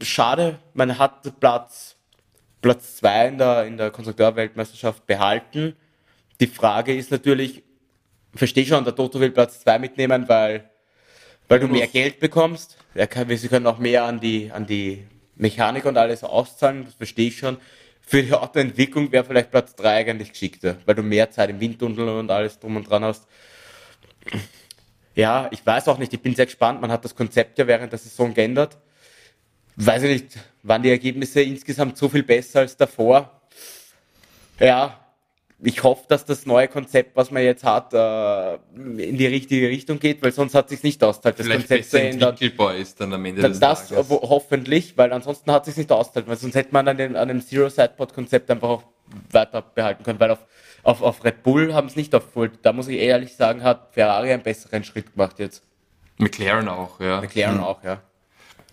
[0.00, 1.93] Schade, man hat Platz,
[2.64, 5.76] Platz zwei in der, in der Konstrukteurweltmeisterschaft behalten.
[6.40, 7.62] Die Frage ist natürlich,
[8.34, 10.70] verstehe schon, der Toto will Platz zwei mitnehmen, weil,
[11.46, 12.78] weil du mehr Geld bekommst.
[13.10, 15.04] Kann, sie können auch mehr an die, an die
[15.36, 17.58] Mechanik und alles auszahlen, das verstehe ich schon.
[18.00, 22.08] Für die Autoentwicklung wäre vielleicht Platz drei eigentlich geschickter, weil du mehr Zeit im Windtunnel
[22.08, 23.26] und alles drum und dran hast.
[25.14, 26.80] Ja, ich weiß auch nicht, ich bin sehr gespannt.
[26.80, 28.78] Man hat das Konzept ja während der Saison geändert.
[29.76, 33.40] Weiß ich nicht, waren die Ergebnisse insgesamt so viel besser als davor?
[34.60, 35.00] Ja,
[35.60, 39.98] ich hoffe, dass das neue Konzept, was man jetzt hat, äh, in die richtige Richtung
[39.98, 43.42] geht, weil sonst hat sich nicht ausgezahlt, das Vielleicht Konzept entwickelbar ist dann am Ende
[43.42, 44.08] Da- des Das Tages.
[44.10, 47.40] hoffentlich, weil ansonsten hat sich nicht ausgezahlt, weil sonst hätte man an, den, an dem
[47.40, 48.82] Zero-Sidepod-Konzept einfach auch
[49.30, 50.40] weiter behalten können, weil auf,
[50.82, 52.58] auf, auf Red Bull haben es nicht aufgeholt.
[52.62, 55.62] Da muss ich ehrlich sagen, hat Ferrari einen besseren Schritt gemacht jetzt.
[56.18, 57.20] McLaren auch, ja.
[57.20, 58.00] McLaren auch, ja.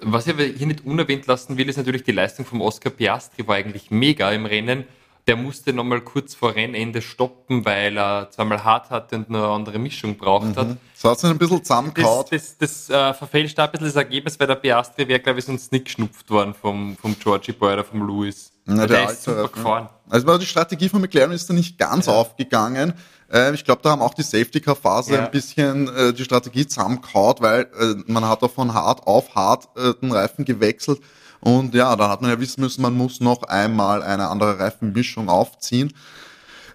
[0.04, 3.48] Was ich aber hier nicht unerwähnt lassen will, ist natürlich die Leistung vom Oscar Piastri
[3.48, 4.86] war eigentlich mega im Rennen.
[5.28, 9.78] Der musste nochmal kurz vor Rennende stoppen, weil er zweimal hart hatte und eine andere
[9.78, 10.76] Mischung braucht hat.
[10.96, 12.26] Das hat sich ein bisschen Das, zusammengehauen.
[12.32, 15.72] das, das äh, verfälscht ein bisschen das Ergebnis, weil der Piastri wäre, glaube ich, sonst
[15.72, 18.52] nicht geschnupft worden vom, vom Georgie Boy oder vom Lewis.
[18.66, 19.54] Na, Weil der der ist super Reifen.
[19.54, 19.90] gefahren.
[20.10, 22.94] Also die Strategie von McLaren ist da nicht ganz aufgegangen.
[23.32, 25.26] Äh, ich glaube, da haben auch die Safety-Car-Phase Ja.
[25.26, 29.70] ein bisschen äh, die Strategie zusammengehauen, weil äh, man hat auch von hart auf hart
[29.78, 31.00] äh, den Reifen gewechselt.
[31.40, 35.28] Und ja, da hat man ja wissen müssen, man muss noch einmal eine andere Reifenmischung
[35.28, 35.92] aufziehen.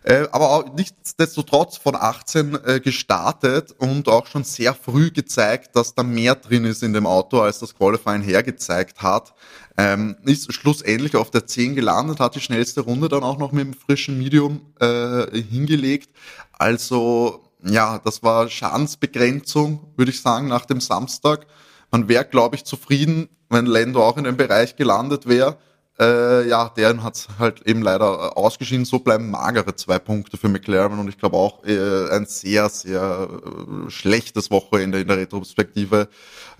[0.07, 5.97] Äh, aber auch nichtsdestotrotz von 18 äh, gestartet und auch schon sehr früh gezeigt, dass
[5.97, 9.35] da mehr drin ist in dem Auto, als das Qualifying hergezeigt hat.
[9.77, 13.67] Ähm, ist schlussendlich auf der 10 gelandet, hat die schnellste Runde dann auch noch mit
[13.67, 16.11] dem frischen Medium äh, hingelegt.
[16.53, 21.49] Also ja, das war Schadensbegrenzung, würde ich sagen, nach dem Samstag.
[21.91, 25.57] Man wäre, glaube ich, zufrieden, wenn Lando auch in dem Bereich gelandet wäre.
[25.99, 28.85] Äh, ja, deren hat halt eben leider äh, ausgeschieden.
[28.85, 33.29] So bleiben magere zwei Punkte für McLaren und ich glaube auch äh, ein sehr, sehr
[33.31, 36.09] äh, schlechtes Wochenende in der Retrospektive,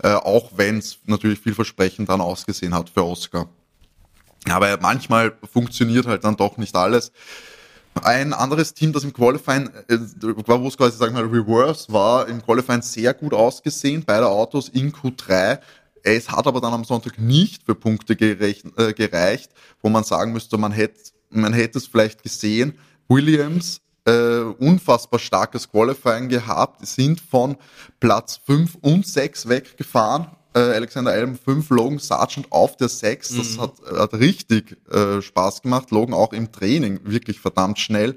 [0.01, 3.47] äh, auch wenn es natürlich vielversprechend dann ausgesehen hat für Oscar.
[4.49, 7.11] Aber manchmal funktioniert halt dann doch nicht alles.
[8.03, 9.97] Ein anderes Team, das im Qualifying, äh,
[10.45, 14.69] wo es quasi sagen wir mal Reverse war, im Qualifying sehr gut ausgesehen, beide Autos
[14.69, 15.59] in Q3.
[16.07, 20.57] Es hat aber dann am Sonntag nicht für Punkte äh, gereicht, wo man sagen müsste,
[20.57, 22.79] man hätte, man hätte es vielleicht gesehen.
[23.09, 27.57] Williams, äh, unfassbar starkes Qualifying gehabt, sind von
[27.99, 30.27] Platz 5 und 6 weggefahren.
[30.53, 33.35] Äh, Alexander Elm 5, Logan Sargent auf der 6.
[33.35, 33.61] Das mhm.
[33.61, 35.91] hat, hat richtig äh, Spaß gemacht.
[35.91, 38.15] Logan auch im Training wirklich verdammt schnell.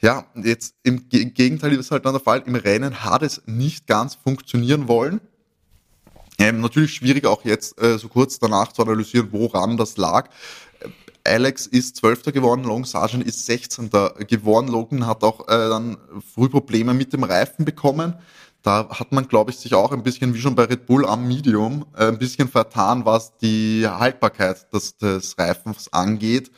[0.00, 4.14] Ja, jetzt im Gegenteil ist halt dann der Fall, im Rennen hat es nicht ganz
[4.14, 5.20] funktionieren wollen.
[6.38, 10.30] Ähm, natürlich schwierig auch jetzt äh, so kurz danach zu analysieren, woran das lag.
[11.24, 14.68] Alex ist Zwölfter geworden, Long Sargent ist Sechzehnter geworden.
[14.68, 15.98] Logan hat auch äh, dann
[16.34, 18.14] früh Probleme mit dem Reifen bekommen.
[18.62, 21.28] Da hat man, glaube ich, sich auch ein bisschen, wie schon bei Red Bull am
[21.28, 26.50] Medium, äh, ein bisschen vertan, was die Haltbarkeit des, des Reifens angeht.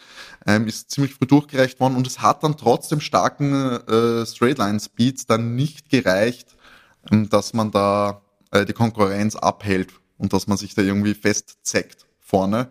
[0.47, 3.53] Ähm, ist ziemlich früh durchgereicht worden und es hat dann trotzdem starken
[3.87, 6.57] äh, Straightline-Speeds dann nicht gereicht,
[7.11, 12.07] ähm, dass man da äh, die Konkurrenz abhält und dass man sich da irgendwie festzeckt
[12.19, 12.69] vorne.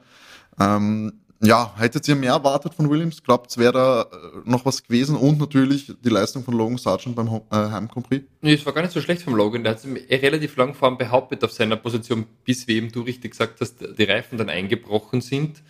[0.59, 3.23] Ähm, ja, hättet ihr mehr erwartet von Williams?
[3.23, 4.05] Glaubt, es wäre da äh,
[4.43, 8.25] noch was gewesen und natürlich die Leistung von Logan Sargent beim äh, Heim Grand Prix?
[8.41, 9.63] Nee, es war gar nicht so schlecht vom Logan.
[9.63, 13.01] Der hat sich relativ lang vor allem behauptet auf seiner Position, bis wie eben du
[13.01, 15.63] richtig gesagt hast, die Reifen dann eingebrochen sind.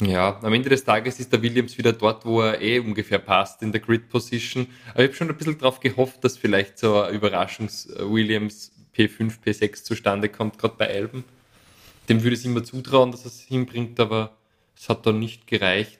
[0.00, 3.62] Ja, am Ende des Tages ist der Williams wieder dort, wo er eh ungefähr passt
[3.62, 4.66] in der Grid Position.
[4.92, 9.84] Aber ich habe schon ein bisschen darauf gehofft, dass vielleicht so ein Überraschungs-Williams P5, P6
[9.84, 11.24] zustande kommt, gerade bei Alben.
[12.08, 14.36] Dem würde ich immer zutrauen, dass er es hinbringt, aber
[14.74, 15.98] es hat dann nicht gereicht.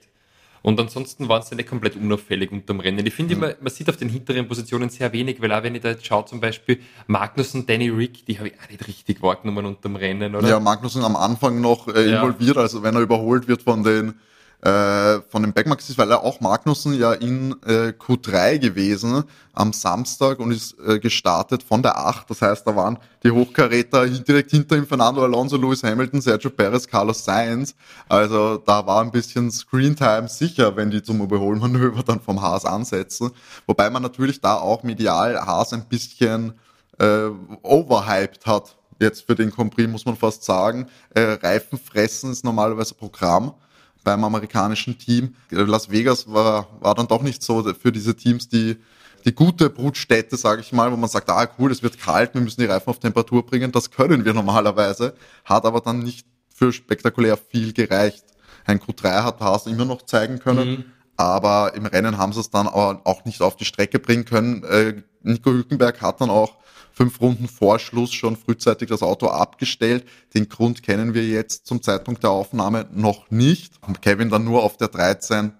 [0.63, 3.05] Und ansonsten waren sie nicht komplett unauffällig unterm Rennen.
[3.05, 3.43] Ich finde, mhm.
[3.43, 6.05] immer, man sieht auf den hinteren Positionen sehr wenig, weil auch wenn ich da jetzt
[6.05, 10.35] schaue, zum Beispiel Magnussen, Danny Rick, die habe ich auch nicht richtig wahrgenommen unterm Rennen,
[10.35, 10.47] oder?
[10.47, 12.61] Ja, Magnussen am Anfang noch äh, involviert, ja.
[12.61, 14.13] also wenn er überholt wird von den
[14.61, 19.73] äh, von den Backmarks ist, weil er auch Magnussen ja in äh, Q3 gewesen am
[19.73, 22.29] Samstag und ist äh, gestartet von der 8.
[22.29, 26.87] Das heißt, da waren die Hochkaräter direkt hinter ihm Fernando Alonso, Lewis Hamilton, Sergio Perez,
[26.87, 27.73] Carlos Sainz.
[28.07, 33.31] Also da war ein bisschen Screentime sicher, wenn die zum Überholmanöver dann vom Haas ansetzen.
[33.65, 36.53] Wobei man natürlich da auch medial Haas ein bisschen
[36.99, 37.29] äh,
[37.63, 38.75] overhyped hat.
[38.99, 40.87] Jetzt für den Compris muss man fast sagen.
[41.15, 43.55] Äh, Reifen fressen ist normalerweise Programm
[44.03, 45.35] beim amerikanischen Team.
[45.49, 48.77] Las Vegas war, war dann doch nicht so für diese Teams die,
[49.25, 52.41] die gute Brutstätte, sage ich mal, wo man sagt, ah cool, es wird kalt, wir
[52.41, 53.71] müssen die Reifen auf Temperatur bringen.
[53.71, 55.13] Das können wir normalerweise,
[55.45, 58.23] hat aber dann nicht für spektakulär viel gereicht.
[58.65, 60.85] Ein Q3 hat Haas immer noch zeigen können, mhm.
[61.17, 64.63] aber im Rennen haben sie es dann auch nicht auf die Strecke bringen können.
[64.63, 66.57] Äh, Nico Hülkenberg hat dann auch
[67.01, 70.05] fünf Runden vor Schluss schon frühzeitig das Auto abgestellt.
[70.35, 73.73] Den Grund kennen wir jetzt zum Zeitpunkt der Aufnahme noch nicht.
[74.01, 75.51] Kevin dann nur auf der 13.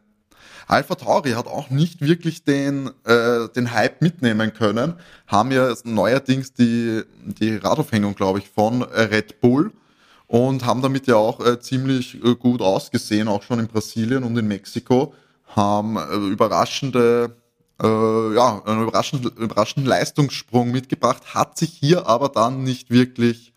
[0.67, 4.93] Alpha Tauri hat auch nicht wirklich den, äh, den Hype mitnehmen können,
[5.25, 9.71] haben ja neuerdings die, die Radaufhängung, glaube ich, von Red Bull
[10.27, 14.37] und haben damit ja auch äh, ziemlich äh, gut ausgesehen, auch schon in Brasilien und
[14.37, 15.15] in Mexiko,
[15.47, 17.35] haben äh, überraschende
[17.81, 23.51] äh, ja, einen überraschenden, überraschenden Leistungssprung mitgebracht, hat sich hier aber dann nicht wirklich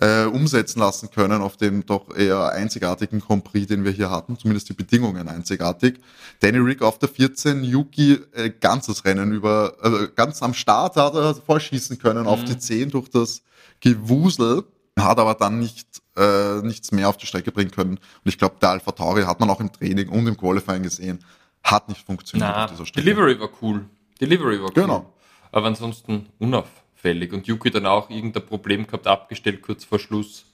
[0.00, 4.68] äh, umsetzen lassen können auf dem doch eher einzigartigen Compris, den wir hier hatten, zumindest
[4.68, 5.98] die Bedingungen einzigartig.
[6.40, 11.14] Danny Rick auf der 14, Yuki äh, ganzes Rennen über, äh, ganz am Start hat
[11.14, 12.28] er vorschießen können mhm.
[12.28, 13.42] auf die 10 durch das
[13.80, 14.64] Gewusel,
[14.98, 17.92] hat aber dann nicht äh, nichts mehr auf die Strecke bringen können.
[17.92, 21.20] Und ich glaube, der Alpha Tauri hat man auch im Training und im Qualifying gesehen,
[21.62, 22.66] hat nicht funktioniert Na.
[22.96, 23.84] Delivery war cool.
[24.20, 24.82] Delivery war cool.
[24.82, 25.12] Genau.
[25.52, 27.32] Aber ansonsten unauffällig.
[27.32, 30.44] Und Yuki dann auch irgendein Problem gehabt, abgestellt kurz vor Schluss.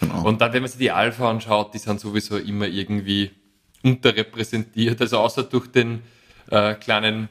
[0.00, 0.26] Genau.
[0.26, 3.30] Und dann, wenn man sich die Alpha anschaut, die sind sowieso immer irgendwie
[3.82, 5.00] unterrepräsentiert.
[5.00, 6.02] Also außer durch den
[6.50, 7.28] äh, kleinen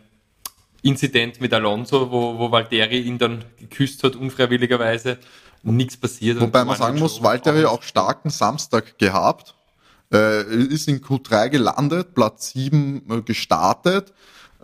[0.81, 5.17] Inzident mit Alonso, wo, wo Valtteri ihn dann geküsst hat, unfreiwilligerweise,
[5.63, 6.39] nichts passiert.
[6.39, 9.54] Wobei man sagen muss, Valtteri auch starken Samstag gehabt.
[10.13, 14.13] Äh, ist in Q3 gelandet, Platz 7 äh, gestartet.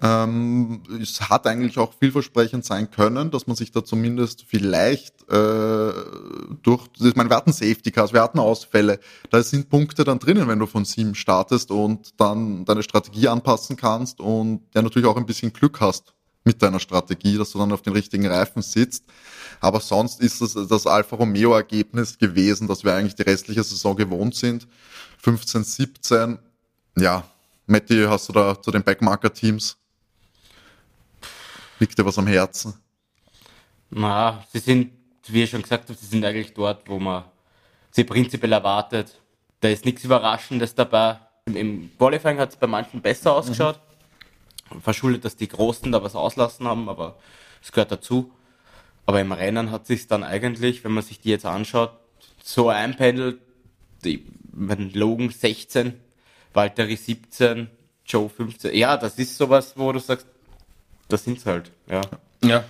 [0.03, 5.93] Ähm, es hat eigentlich auch vielversprechend sein können, dass man sich da zumindest vielleicht äh,
[6.63, 8.99] durch, ich meine, wir hatten Safety Cars, wir hatten Ausfälle,
[9.29, 13.77] da sind Punkte dann drinnen, wenn du von sieben startest und dann deine Strategie anpassen
[13.77, 17.71] kannst und ja natürlich auch ein bisschen Glück hast mit deiner Strategie, dass du dann
[17.71, 19.05] auf den richtigen Reifen sitzt.
[19.59, 23.95] Aber sonst ist es das Alfa Romeo Ergebnis gewesen, dass wir eigentlich die restliche Saison
[23.95, 24.67] gewohnt sind.
[25.21, 26.39] 15, 17.
[26.97, 27.23] Ja,
[27.67, 29.77] Matti, hast du da zu den Backmarker-Teams?
[31.79, 32.73] Liegt dir was am Herzen?
[33.91, 34.91] Na, sie sind,
[35.27, 37.25] wie ich schon gesagt habe, sie sind eigentlich dort, wo man
[37.91, 39.21] sie prinzipiell erwartet.
[39.59, 41.19] Da ist nichts Überraschendes dabei.
[41.45, 43.79] Im, im Qualifying hat es bei manchen besser ausgeschaut.
[44.73, 44.81] Mhm.
[44.81, 47.19] Verschuldet, dass die Großen da was auslassen haben, aber
[47.61, 48.31] es gehört dazu.
[49.05, 51.91] Aber im Rennen hat sich dann eigentlich, wenn man sich die jetzt anschaut,
[52.43, 53.39] so einpendelt,
[54.03, 55.93] die, wenn Logan 16,
[56.53, 57.69] Valtteri 17,
[58.05, 58.75] Joe 15.
[58.75, 60.27] Ja, das ist sowas, wo du sagst,
[61.07, 62.01] das sind's halt, ja.
[62.43, 62.63] Ja.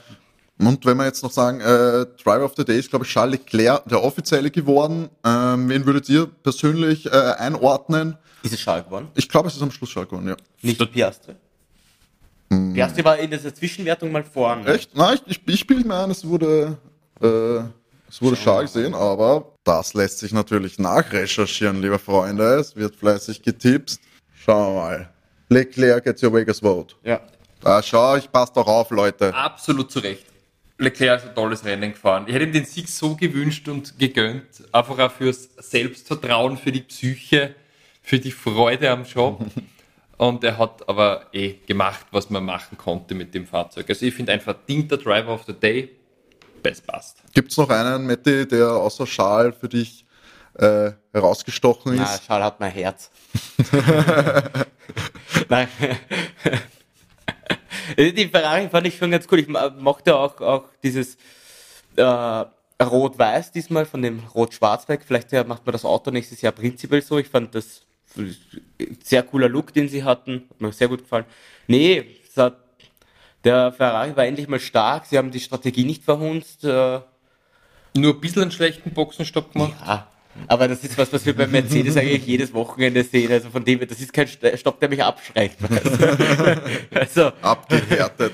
[0.59, 3.39] Und wenn wir jetzt noch sagen, äh, Driver of the Day ist, glaube ich, Charles
[3.39, 5.09] Leclerc, der offizielle geworden.
[5.25, 8.17] Ähm, wen würdet ihr persönlich äh, einordnen?
[8.43, 9.07] Ist es Charles geworden?
[9.15, 10.35] Ich glaube, es ist am Schluss Charles geworden, ja.
[10.61, 11.33] Nicht Piastri.
[12.51, 12.73] Hm.
[12.73, 14.67] Piastri war in dieser Zwischenwertung mal vorne.
[14.67, 14.95] Echt?
[14.95, 16.77] Nein, ich, ich, ich bilde mir ein, es wurde,
[17.21, 17.63] äh,
[18.07, 22.55] es wurde Charles gesehen, aber das lässt sich natürlich nachrecherchieren, liebe Freunde.
[22.55, 23.99] Es wird fleißig getippt.
[24.33, 25.09] Schauen wir mal.
[25.49, 26.95] Leclerc gets your Vegas vote.
[27.03, 27.21] Ja.
[27.59, 29.33] Da schau, ich passe doch auf, Leute.
[29.33, 30.25] Absolut zu Recht.
[30.79, 32.25] Leclerc ist ein tolles Rennen gefahren.
[32.27, 34.63] Ich hätte ihm den Sieg so gewünscht und gegönnt.
[34.71, 37.53] Einfach auch fürs Selbstvertrauen, für die Psyche,
[38.01, 39.45] für die Freude am Job.
[40.17, 43.89] Und er hat aber eh gemacht, was man machen konnte mit dem Fahrzeug.
[43.89, 45.89] Also ich finde einfach verdienter Driver of the Day.
[46.61, 47.17] Best passt.
[47.33, 50.05] Gibt es noch einen, Matti, der außer Schal für dich
[50.55, 51.99] äh, herausgestochen ist?
[51.99, 53.09] Na, Schal hat mein Herz.
[55.49, 55.67] Nein.
[57.97, 59.39] Die Ferrari fand ich schon ganz cool.
[59.39, 61.17] Ich mochte auch, auch dieses
[61.95, 62.03] äh,
[62.83, 65.01] Rot-Weiß diesmal von dem Rot-Schwarz weg.
[65.05, 67.17] Vielleicht macht man das Auto nächstes Jahr prinzipiell so.
[67.17, 67.81] Ich fand das
[69.03, 70.47] sehr cooler Look, den sie hatten.
[70.49, 71.25] Hat mir sehr gut gefallen.
[71.67, 72.57] Nee, hat,
[73.43, 75.05] der Ferrari war endlich mal stark.
[75.05, 76.63] Sie haben die Strategie nicht verhunzt.
[76.63, 76.99] Äh,
[77.95, 79.73] Nur ein bisschen einen schlechten Boxenstopp gemacht.
[79.85, 80.07] Ja,
[80.47, 83.31] aber das ist was, was wir bei Mercedes eigentlich jedes Wochenende sehen.
[83.31, 85.57] Also von dem, das ist kein Stopp, der mich abschreckt.
[86.93, 87.31] also.
[87.41, 88.33] Abgehärtet.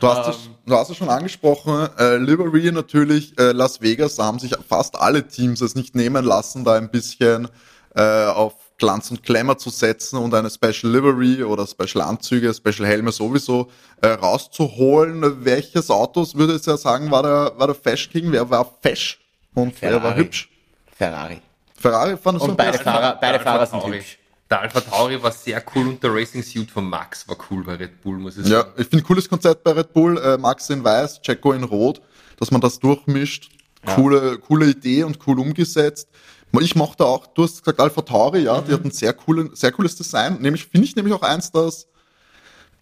[0.00, 0.54] Du hast, es, ähm.
[0.66, 4.96] du hast es schon angesprochen, äh, Livery natürlich, äh, Las Vegas, da haben sich fast
[4.96, 7.48] alle Teams es nicht nehmen lassen, da ein bisschen
[7.94, 12.86] äh, auf Glanz und Glamour zu setzen und eine Special Livery oder Special Anzüge, Special
[12.86, 15.44] Helme sowieso äh, rauszuholen.
[15.44, 18.32] Welches Autos würde ich ja sagen, war der, war der Fesch King?
[18.32, 19.20] Wer war fesch
[19.54, 19.94] und Ferrari.
[19.94, 20.48] wer war hübsch?
[20.96, 21.40] Ferrari.
[21.74, 24.18] Ferrari fand Und beide Fahrer, beide Fahrer sind hübsch.
[24.52, 27.74] Der Alpha Tauri war sehr cool und der Racing Suit von Max war cool bei
[27.74, 28.68] Red Bull, muss ich sagen.
[28.76, 30.18] Ja, ich finde cooles Konzept bei Red Bull.
[30.18, 32.02] Äh, Max in weiß, Checo in rot,
[32.38, 33.48] dass man das durchmischt.
[33.86, 33.94] Ja.
[33.94, 36.06] Coole, coole Idee und cool umgesetzt.
[36.60, 38.64] Ich mochte auch, du hast gesagt Alpha Tauri, ja, mhm.
[38.66, 40.38] die hat ein sehr, coolen, sehr cooles Design.
[40.40, 41.88] Nämlich, finde ich nämlich auch eins, das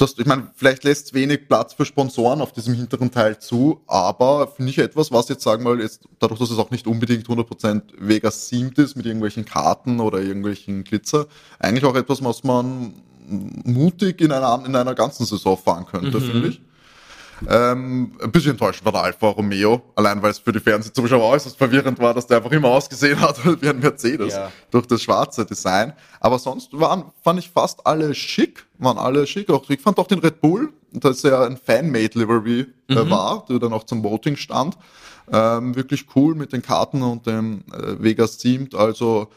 [0.01, 3.83] das, ich meine, vielleicht lässt es wenig Platz für Sponsoren auf diesem hinteren Teil zu,
[3.87, 6.87] aber finde ich etwas, was jetzt sagen wir mal, jetzt, dadurch, dass es auch nicht
[6.87, 11.27] unbedingt 100% Vegas themed ist mit irgendwelchen Karten oder irgendwelchen Glitzer,
[11.59, 12.95] eigentlich auch etwas, was man
[13.29, 16.31] mutig in einer, in einer ganzen Saison fahren könnte, mhm.
[16.31, 16.63] finde ich.
[17.49, 21.57] Ähm, ein bisschen enttäuschend war der Alfa Romeo, allein weil es für die Fernsehzuschauer äußerst
[21.57, 24.53] verwirrend war, dass der einfach immer ausgesehen hat wie ein Mercedes ja.
[24.71, 25.93] durch das schwarze Design.
[26.21, 29.49] Aber sonst waren, fand ich fast alle schick, waren alle schick.
[29.51, 33.11] Auch, ich fand auch den Red Bull, dass er ein Fan-Made Livery äh, mhm.
[33.11, 34.77] war, der dann auch zum Voting stand.
[35.33, 38.75] Ähm, wirklich cool mit den Karten und dem äh, Vegas Themed.
[38.75, 39.29] Also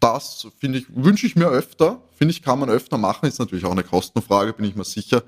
[0.00, 2.00] das finde ich, wünsche ich mir öfter.
[2.16, 3.26] Finde ich, kann man öfter machen.
[3.26, 5.22] Ist natürlich auch eine Kostenfrage, bin ich mir sicher.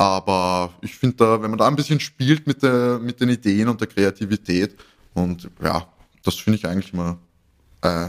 [0.00, 3.68] Aber ich finde da, wenn man da ein bisschen spielt mit, der, mit den Ideen
[3.68, 4.74] und der Kreativität
[5.12, 5.86] und ja,
[6.24, 7.18] das finde ich eigentlich immer
[7.82, 8.08] äh,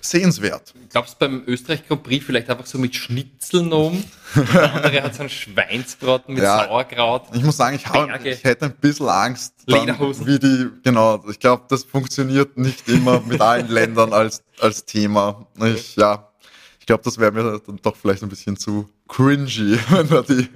[0.00, 0.74] sehenswert.
[0.88, 4.02] Glaubst du beim Österreich Grand Prix vielleicht einfach so mit Schnitzeln um?
[4.34, 7.28] Der andere hat so einen Schweinsbraten mit ja, Sauerkraut.
[7.34, 11.38] Ich muss sagen, ich, hab, ich hätte ein bisschen Angst, dann, wie die, genau, ich
[11.38, 15.46] glaube, das funktioniert nicht immer mit allen Ländern als, als Thema.
[15.56, 16.32] Ich, ja,
[16.80, 20.48] ich glaube, das wäre mir dann doch vielleicht ein bisschen zu cringy, wenn da die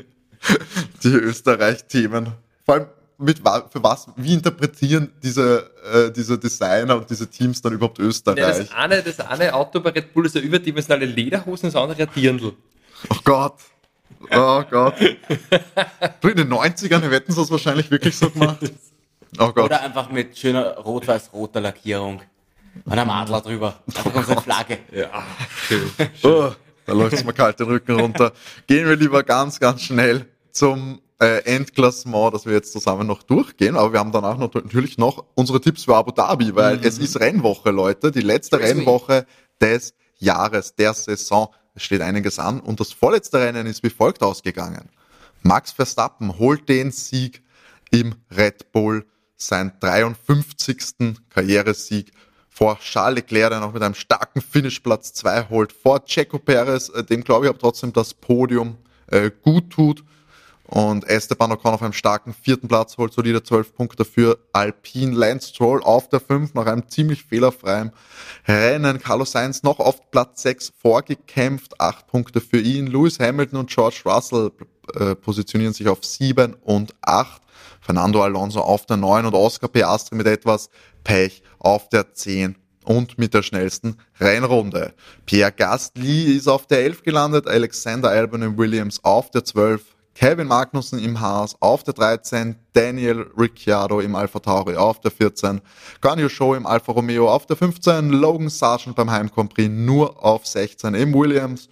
[1.03, 2.33] die Österreich-Themen.
[2.65, 2.87] Vor allem
[3.19, 8.39] mit für was, wie interpretieren diese, äh, diese Designer und diese Teams dann überhaupt Österreich?
[8.39, 12.03] Ja, das, eine, das eine Auto bei Red Bull ist eine überdimensionale Lederhosen, das andere
[12.03, 12.53] ein Dirndl.
[13.11, 13.55] Oh Gott.
[14.31, 14.95] Oh Gott.
[16.21, 18.59] du, in den 90ern hätten sie das wahrscheinlich wirklich so gemacht.
[19.39, 19.65] Oh Gott.
[19.65, 22.23] Oder einfach mit schöner rot-weiß-roter Lackierung.
[22.85, 23.81] Und einem Adler drüber.
[23.87, 24.79] Einfach unsere Flagge.
[24.93, 25.25] Ja,
[25.69, 25.91] schön.
[25.97, 26.31] schön.
[26.31, 26.53] Oh,
[26.87, 28.33] da läuft es mir kalt den Rücken runter.
[28.67, 33.77] Gehen wir lieber ganz, ganz schnell zum äh, Endklassement, das wir jetzt zusammen noch durchgehen.
[33.77, 36.85] Aber wir haben danach noch, natürlich noch unsere Tipps für Abu Dhabi, weil mhm.
[36.85, 38.11] es ist Rennwoche, Leute.
[38.11, 38.59] Die letzte.
[38.59, 39.27] Rennwoche
[39.61, 41.49] des Jahres, der Saison.
[41.75, 44.89] Es steht einiges an und das vorletzte Rennen ist wie folgt ausgegangen.
[45.43, 47.43] Max Verstappen holt den Sieg
[47.91, 49.05] im Red Bull,
[49.37, 51.17] sein 53.
[51.29, 52.13] Karrieresieg
[52.49, 56.89] vor Charles Leclerc, der noch mit einem starken Finish Platz 2 holt, vor Checo Perez,
[56.91, 58.79] äh, dem glaube ich aber trotzdem das Podium
[59.09, 60.05] äh, gut tut.
[60.75, 65.15] Und Esteban Ocon auf einem starken vierten Platz holt solide 12 Punkte für Alpine.
[65.15, 67.93] Lance Stroll auf der 5 nach einem ziemlich fehlerfreien
[68.49, 68.99] Rennen.
[68.99, 72.89] Carlos Sainz noch auf Platz 6 vorgekämpft, 8 Punkte für ihn.
[72.89, 74.51] Lewis Hamilton und George Russell
[74.97, 77.41] äh, positionieren sich auf 7 und 8.
[77.81, 80.71] Fernando Alonso auf der 9 und Oscar Piastri mit etwas
[81.05, 84.93] Pech auf der 10 und mit der schnellsten Rennrunde.
[85.25, 90.47] Pierre Gasly ist auf der 11 gelandet, Alexander Albon und Williams auf der 12, Kevin
[90.47, 95.61] Magnussen im Haas auf der 13, Daniel Ricciardo im Alpha Tauri auf der 14,
[96.01, 99.29] Guanyu Show im Alfa Romeo auf der 15, Logan Sargent beim Heim
[99.85, 101.69] nur auf 16 im Williams,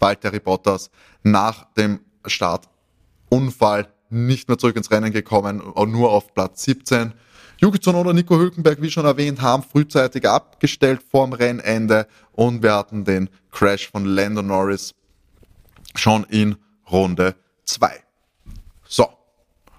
[0.00, 0.90] Valtteri Bottas
[1.22, 7.12] nach dem Startunfall nicht mehr zurück ins Rennen gekommen, nur auf Platz 17.
[7.60, 13.04] Yuki Tsunoda, Nico Hülkenberg, wie schon erwähnt, haben frühzeitig abgestellt vorm Rennende und wir hatten
[13.04, 14.94] den Crash von Lando Norris
[15.94, 16.56] schon in
[16.90, 17.36] Runde
[17.72, 18.02] 2.
[18.84, 19.08] So,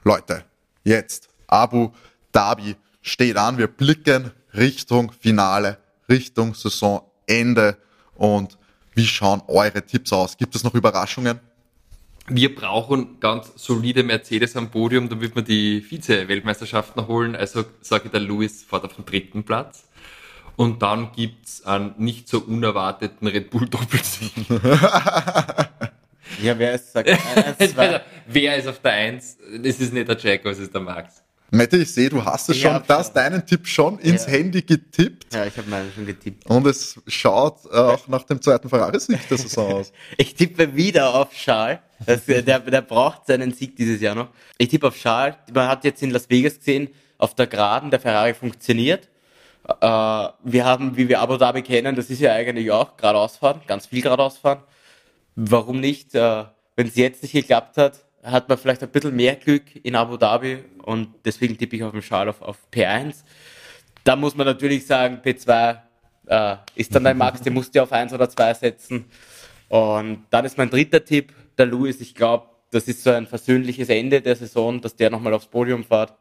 [0.04, 0.46] Leute,
[0.84, 1.91] jetzt Abu
[2.32, 3.58] Dhabi steht an.
[3.58, 5.78] Wir blicken Richtung Finale,
[6.10, 7.78] Richtung Saisonende
[8.16, 8.58] und
[8.96, 10.38] wie schauen eure Tipps aus?
[10.38, 11.39] Gibt es noch Überraschungen?
[12.28, 17.36] wir brauchen ganz solide Mercedes am Podium, damit wir die Vize-Weltmeisterschaft noch holen.
[17.36, 19.88] Also sage ich, der Lewis fährt auf den dritten Platz.
[20.56, 24.32] Und dann gibt's einen nicht so unerwarteten Red Bull Doppelsieg.
[26.42, 27.76] ja, wer ist, sagt, eins,
[28.28, 29.38] wer ist auf der Eins?
[29.64, 31.24] Es ist nicht der Jack, es ist der Max.
[31.54, 33.14] Mette, ich sehe, du hast es schon, das schon.
[33.14, 34.32] deinen Tipp schon ins ja.
[34.32, 35.32] Handy getippt.
[35.36, 36.48] Ja, ich habe meinen schon getippt.
[36.48, 39.94] Und es schaut auch nach dem zweiten Ferrari-Sieg der Saison aus.
[40.18, 41.78] ich tippe wieder auf Charles.
[42.04, 44.30] Das, der, der braucht seinen Sieg dieses Jahr noch.
[44.58, 45.36] Ich tippe auf Charles.
[45.54, 49.10] Man hat jetzt in Las Vegas gesehen, auf der Geraden der Ferrari funktioniert.
[49.68, 53.86] Äh, wir haben, wie wir Abu Dhabi kennen, das ist ja eigentlich auch geradeausfahren, ganz
[53.86, 54.64] viel geradeausfahren.
[55.36, 56.16] Warum nicht?
[56.16, 59.96] Äh, Wenn es jetzt nicht geklappt hat, hat man vielleicht ein bisschen mehr Glück in
[59.96, 63.16] Abu Dhabi und deswegen tippe ich auf den Schal auf, auf P1.
[64.04, 65.78] Da muss man natürlich sagen, P2
[66.28, 69.06] äh, ist dann dein Max, den musst du auf 1 oder 2 setzen.
[69.70, 72.00] Und dann ist mein dritter Tipp, der Louis.
[72.02, 75.84] Ich glaube, das ist so ein versöhnliches Ende der Saison, dass der nochmal aufs Podium
[75.84, 76.14] fährt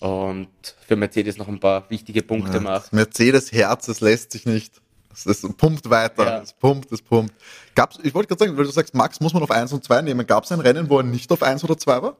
[0.00, 0.48] und
[0.86, 2.92] für Mercedes noch ein paar wichtige Punkte ja, macht.
[2.92, 4.80] Mercedes Herz, es lässt sich nicht
[5.14, 6.38] es, es pumpt weiter, ja.
[6.40, 7.32] es pumpt, es pumpt.
[7.74, 10.02] Gab's, ich wollte gerade sagen, weil du sagst, Max muss man auf 1 und 2
[10.02, 10.26] nehmen.
[10.26, 12.16] Gab es ein Rennen, wo er nicht auf 1 oder 2 war?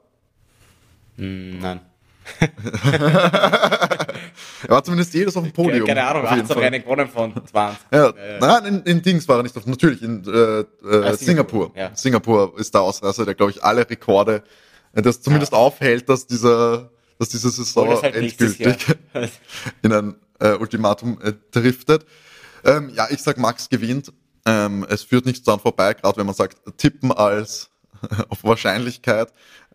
[1.16, 1.80] Mm, nein.
[2.82, 4.08] er
[4.68, 5.86] war zumindest jedes auf dem Podium.
[5.86, 7.78] Keine Ahnung, 18 Rennen gewonnen von 20.
[7.92, 11.14] Ja, äh, nein, in, in, Dings war er nicht auf, natürlich, in äh, äh, ah,
[11.14, 11.16] Singapur.
[11.16, 11.72] Singapur.
[11.76, 11.90] Ja.
[11.94, 14.42] Singapur ist der Ausreißer, der, glaube ich, alle Rekorde,
[14.94, 15.58] das zumindest ja.
[15.58, 18.76] aufhält, dass dieser, dass diese Saison halt endgültig
[19.82, 22.06] in ein äh, Ultimatum äh, driftet.
[22.64, 24.12] Ähm, ja, ich sag, Max gewinnt.
[24.46, 27.70] Ähm, es führt nichts dran vorbei, gerade wenn man sagt, tippen als
[28.28, 29.32] auf Wahrscheinlichkeit.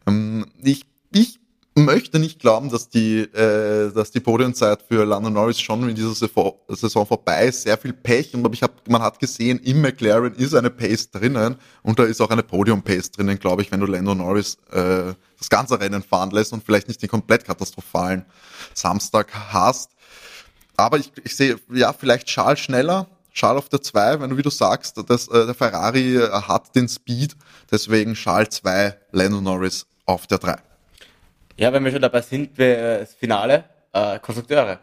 [0.07, 1.39] Ähm, ich, ich
[1.75, 6.13] möchte nicht glauben, dass die, äh, dass die Podiumzeit für Lando Norris schon in dieser
[6.13, 7.63] Saison vorbei ist.
[7.63, 11.55] Sehr viel Pech und ich hab, man hat gesehen, im McLaren ist eine Pace drinnen
[11.81, 15.49] und da ist auch eine Podium-Pace drinnen, glaube ich, wenn du Lando Norris äh, das
[15.49, 18.25] ganze Rennen fahren lässt und vielleicht nicht den komplett katastrophalen
[18.73, 19.91] Samstag hast.
[20.79, 24.41] Aber ich, ich sehe, ja, vielleicht Charles schneller, Charles auf der 2, wenn du, wie
[24.41, 27.35] du sagst, das, äh, der Ferrari äh, hat den Speed,
[27.71, 30.55] deswegen Charles 2, Lando Norris auf der 3.
[31.57, 34.79] Ja, wenn wir schon dabei sind, das Finale, äh, Konstrukteure.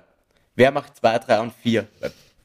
[0.54, 1.86] Wer macht 2, 3 und 4?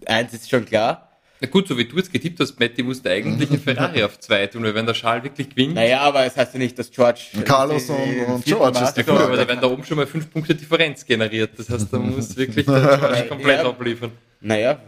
[0.05, 1.10] Eins ist schon klar,
[1.41, 4.45] na gut, so wie du jetzt getippt hast, Matti, musste eigentlich ein Ferrari auf zwei
[4.45, 5.73] tun, weil wenn der Schal wirklich gewinnt.
[5.73, 7.21] Naja, aber es heißt ja nicht, dass George.
[7.45, 9.23] Carlos und, und George ist die Frage.
[9.23, 11.57] Aber da werden da oben schon mal fünf Punkte Differenz generiert.
[11.57, 14.11] Das heißt, da muss wirklich der George komplett ja, abliefern.
[14.39, 14.79] Naja.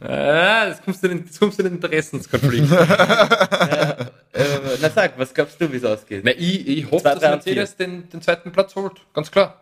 [0.00, 2.70] Ah, jetzt kommst du in, jetzt kommst du in den Interessenskonflikt.
[2.70, 3.92] ja,
[4.32, 4.46] äh,
[4.80, 6.22] na sag, was glaubst du, wie es ausgeht?
[6.24, 9.60] Na, ich, ich hoffe, Zwei, dass Mercedes den, den zweiten Platz holt, ganz klar.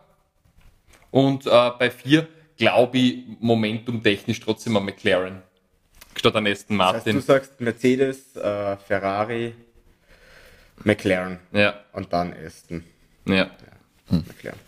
[1.09, 5.41] Und äh, bei vier glaube ich momentum technisch trotzdem an McLaren
[6.19, 7.15] statt an Aston Martin.
[7.15, 9.55] Das heißt, du sagst Mercedes, äh, Ferrari,
[10.83, 11.39] McLaren.
[11.51, 11.73] Ja.
[11.93, 12.83] Und dann Aston.
[13.25, 13.35] Ja.
[13.35, 13.49] ja.
[14.09, 14.23] Hm.
[14.27, 14.59] McLaren.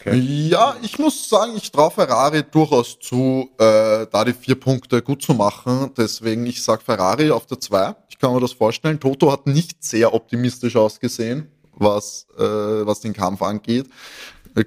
[0.00, 0.18] Okay.
[0.18, 5.22] Ja, ich muss sagen, ich traue Ferrari durchaus zu, äh, da die vier Punkte gut
[5.22, 5.92] zu machen.
[5.96, 7.94] Deswegen, ich sag Ferrari auf der zwei.
[8.08, 8.98] Ich kann mir das vorstellen.
[8.98, 13.86] Toto hat nicht sehr optimistisch ausgesehen, was, äh, was den Kampf angeht.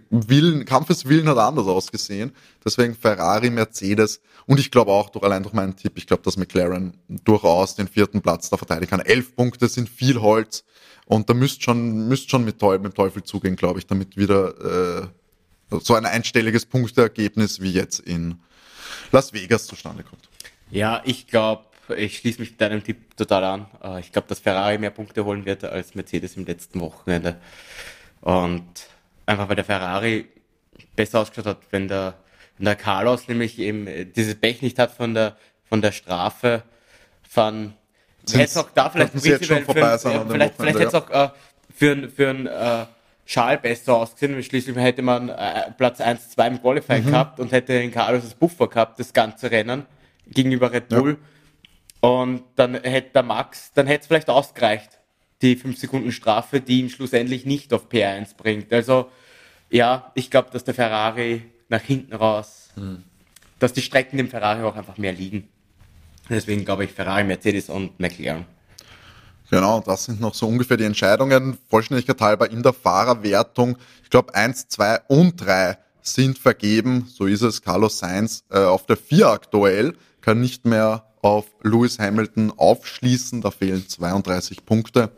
[0.09, 2.31] Willen, Kampfeswillen hat anders ausgesehen.
[2.63, 6.37] Deswegen Ferrari, Mercedes und ich glaube auch, durch, allein durch meinen Tipp, ich glaube, dass
[6.37, 8.99] McLaren durchaus den vierten Platz da verteidigen kann.
[8.99, 10.63] Elf Punkte sind viel Holz
[11.05, 15.03] Und da müsst schon, müsst schon mit, Teufel, mit Teufel zugehen, glaube ich, damit wieder
[15.03, 15.07] äh,
[15.79, 18.39] so ein einstelliges Punkteergebnis wie jetzt in
[19.11, 20.29] Las Vegas zustande kommt.
[20.71, 21.65] Ja, ich glaube,
[21.95, 23.65] ich schließe mich deinem Tipp total an.
[23.83, 27.39] Äh, ich glaube, dass Ferrari mehr Punkte holen wird als Mercedes im letzten Wochenende.
[28.21, 28.65] Und
[29.25, 30.27] einfach weil der Ferrari
[30.95, 32.15] besser ausgeschaut hat, wenn der,
[32.57, 36.63] wenn der Carlos nämlich eben dieses Pech nicht hat von der, von der Strafe
[37.27, 37.73] von
[38.33, 41.29] hätte auch da vielleicht prinzipiell für, ja, vielleicht, vielleicht hätte es auch äh,
[41.75, 42.85] für, für ein äh,
[43.25, 44.41] Schal besser ausgesehen.
[44.41, 47.11] Schließlich hätte man äh, Platz 1, 2 im Qualifying mhm.
[47.11, 49.85] gehabt und hätte den Carlos als Buffer gehabt, das ganze Rennen
[50.27, 51.17] gegenüber Red Bull.
[52.01, 52.09] Ja.
[52.09, 54.99] Und dann hätte der Max, dann hätte es vielleicht ausgereicht,
[55.41, 58.71] die 5 Sekunden Strafe, die ihn schlussendlich nicht auf P1 bringt.
[58.71, 59.09] Also
[59.69, 63.03] ja, ich glaube, dass der Ferrari nach hinten raus, mhm.
[63.59, 65.47] dass die Strecken dem Ferrari auch einfach mehr liegen.
[66.29, 68.45] Deswegen glaube ich Ferrari, Mercedes und McLaren.
[69.51, 71.57] Genau, das sind noch so ungefähr die Entscheidungen.
[71.69, 73.77] Vollständigkeit halber in der Fahrerwertung.
[74.03, 77.07] Ich glaube, eins, zwei und drei sind vergeben.
[77.13, 77.61] So ist es.
[77.61, 83.41] Carlos Sainz äh, auf der vier aktuell kann nicht mehr auf Lewis Hamilton aufschließen.
[83.41, 85.11] Da fehlen 32 Punkte.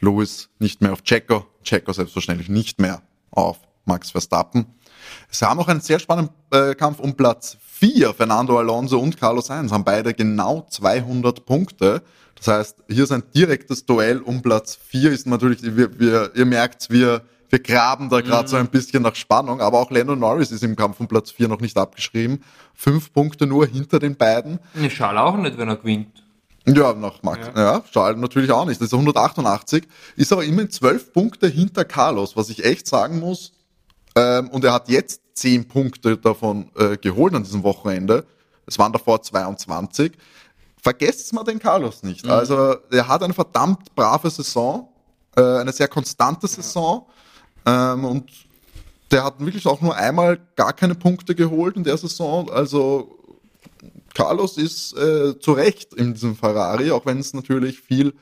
[0.00, 1.46] Lewis nicht mehr auf Checo.
[1.62, 4.66] Checo selbstverständlich nicht mehr auf Max Verstappen.
[5.30, 8.14] Es haben noch einen sehr spannenden äh, Kampf um Platz 4.
[8.14, 12.02] Fernando Alonso und Carlos Sainz haben beide genau 200 Punkte.
[12.34, 15.12] Das heißt, hier ist ein direktes Duell um Platz 4.
[15.12, 18.50] Ist natürlich, wir, wir, ihr merkt, wir, wir graben da gerade mhm.
[18.50, 21.48] so ein bisschen nach Spannung, aber auch Lando Norris ist im Kampf um Platz 4
[21.48, 22.42] noch nicht abgeschrieben.
[22.74, 24.58] Fünf Punkte nur hinter den beiden.
[24.74, 26.25] Ich schaue auch nicht, wenn er gewinnt.
[26.66, 27.46] Ja, nach Max.
[27.54, 28.80] Ja, ja Charles natürlich auch nicht.
[28.80, 29.86] Das ist 188.
[30.16, 33.52] Ist aber immerhin zwölf Punkte hinter Carlos, was ich echt sagen muss.
[34.16, 38.26] Ähm, und er hat jetzt zehn Punkte davon äh, geholt an diesem Wochenende.
[38.66, 40.12] Es waren davor 22
[40.86, 42.24] vergesst mal den Carlos nicht.
[42.24, 42.30] Mhm.
[42.30, 44.88] Also er hat eine verdammt brave Saison,
[45.36, 47.06] äh, eine sehr konstante Saison
[47.66, 48.30] ähm, und
[49.10, 52.48] der hat wirklich auch nur einmal gar keine Punkte geholt in der Saison.
[52.50, 53.18] Also
[54.16, 58.14] Carlos ist äh, zu Recht in diesem Ferrari, auch wenn es natürlich viel,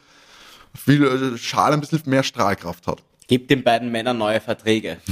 [0.75, 3.01] viel äh, Schal ein bisschen mehr Strahlkraft hat.
[3.29, 4.97] Gibt den beiden Männern neue Verträge.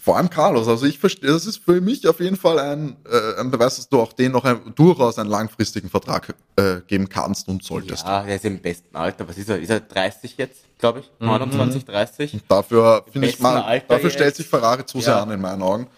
[0.00, 0.68] Vor allem Carlos.
[0.68, 3.90] Also ich verstehe, das ist für mich auf jeden Fall ein, äh, ein Beweis, dass
[3.90, 8.06] du auch den noch ein, durchaus einen langfristigen Vertrag äh, geben kannst und solltest.
[8.06, 9.28] Ja, er ist im besten Alter.
[9.28, 9.58] Was ist er?
[9.58, 11.10] Ist er 30 jetzt, glaube ich?
[11.18, 11.92] 29, mhm.
[11.92, 12.32] 30?
[12.32, 15.22] Und dafür finde ich mal, dafür stellt sich Ferrari zu sehr ja.
[15.22, 15.88] an in meinen Augen.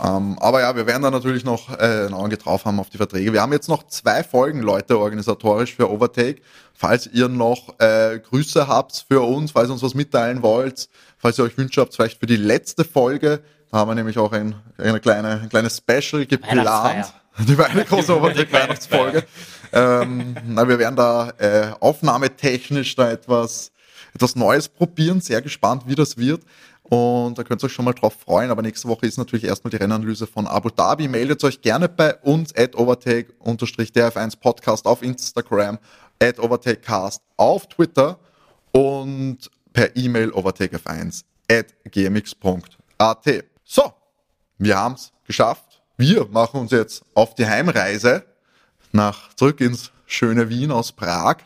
[0.00, 2.98] Ähm, aber ja, wir werden da natürlich noch äh, ein Auge drauf haben auf die
[2.98, 3.32] Verträge.
[3.32, 6.40] Wir haben jetzt noch zwei Folgen, Leute, organisatorisch für Overtake.
[6.74, 11.38] Falls ihr noch äh, Grüße habt für uns, falls ihr uns was mitteilen wollt, falls
[11.38, 13.40] ihr euch Wünsche habt, vielleicht für die letzte Folge.
[13.70, 17.12] Da haben wir nämlich auch ein, eine kleine, ein kleines Special geplant.
[17.38, 19.24] Die eine große Overtake-Weihnachtsfolge.
[19.72, 23.70] ähm, na, wir werden da äh, aufnahmetechnisch da etwas,
[24.14, 25.20] etwas Neues probieren.
[25.20, 26.42] Sehr gespannt, wie das wird.
[26.88, 28.50] Und da könnt ihr euch schon mal drauf freuen.
[28.50, 31.06] Aber nächste Woche ist natürlich erstmal die Rennanalyse von Abu Dhabi.
[31.06, 35.78] Meldet euch gerne bei uns at overtake-df1 Podcast auf Instagram,
[36.22, 38.18] at overtakecast auf Twitter
[38.72, 43.44] und per E-Mail overtakef1 at gmx.at.
[43.64, 43.92] So,
[44.56, 45.82] wir haben es geschafft.
[45.98, 48.24] Wir machen uns jetzt auf die Heimreise
[48.92, 51.36] nach zurück ins schöne Wien aus Prag.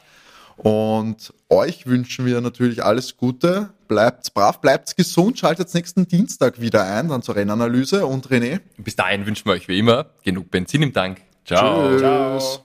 [0.56, 3.70] Und euch wünschen wir natürlich alles Gute.
[3.86, 8.06] Bleibt brav, bleibt gesund, schaltet nächsten Dienstag wieder ein, dann zur Rennanalyse.
[8.06, 8.60] Und René?
[8.78, 11.20] Bis dahin wünschen wir euch wie immer genug Benzin im Tank.
[11.44, 11.90] Ciao.
[11.90, 12.00] Tschüss.
[12.00, 12.61] Ciao.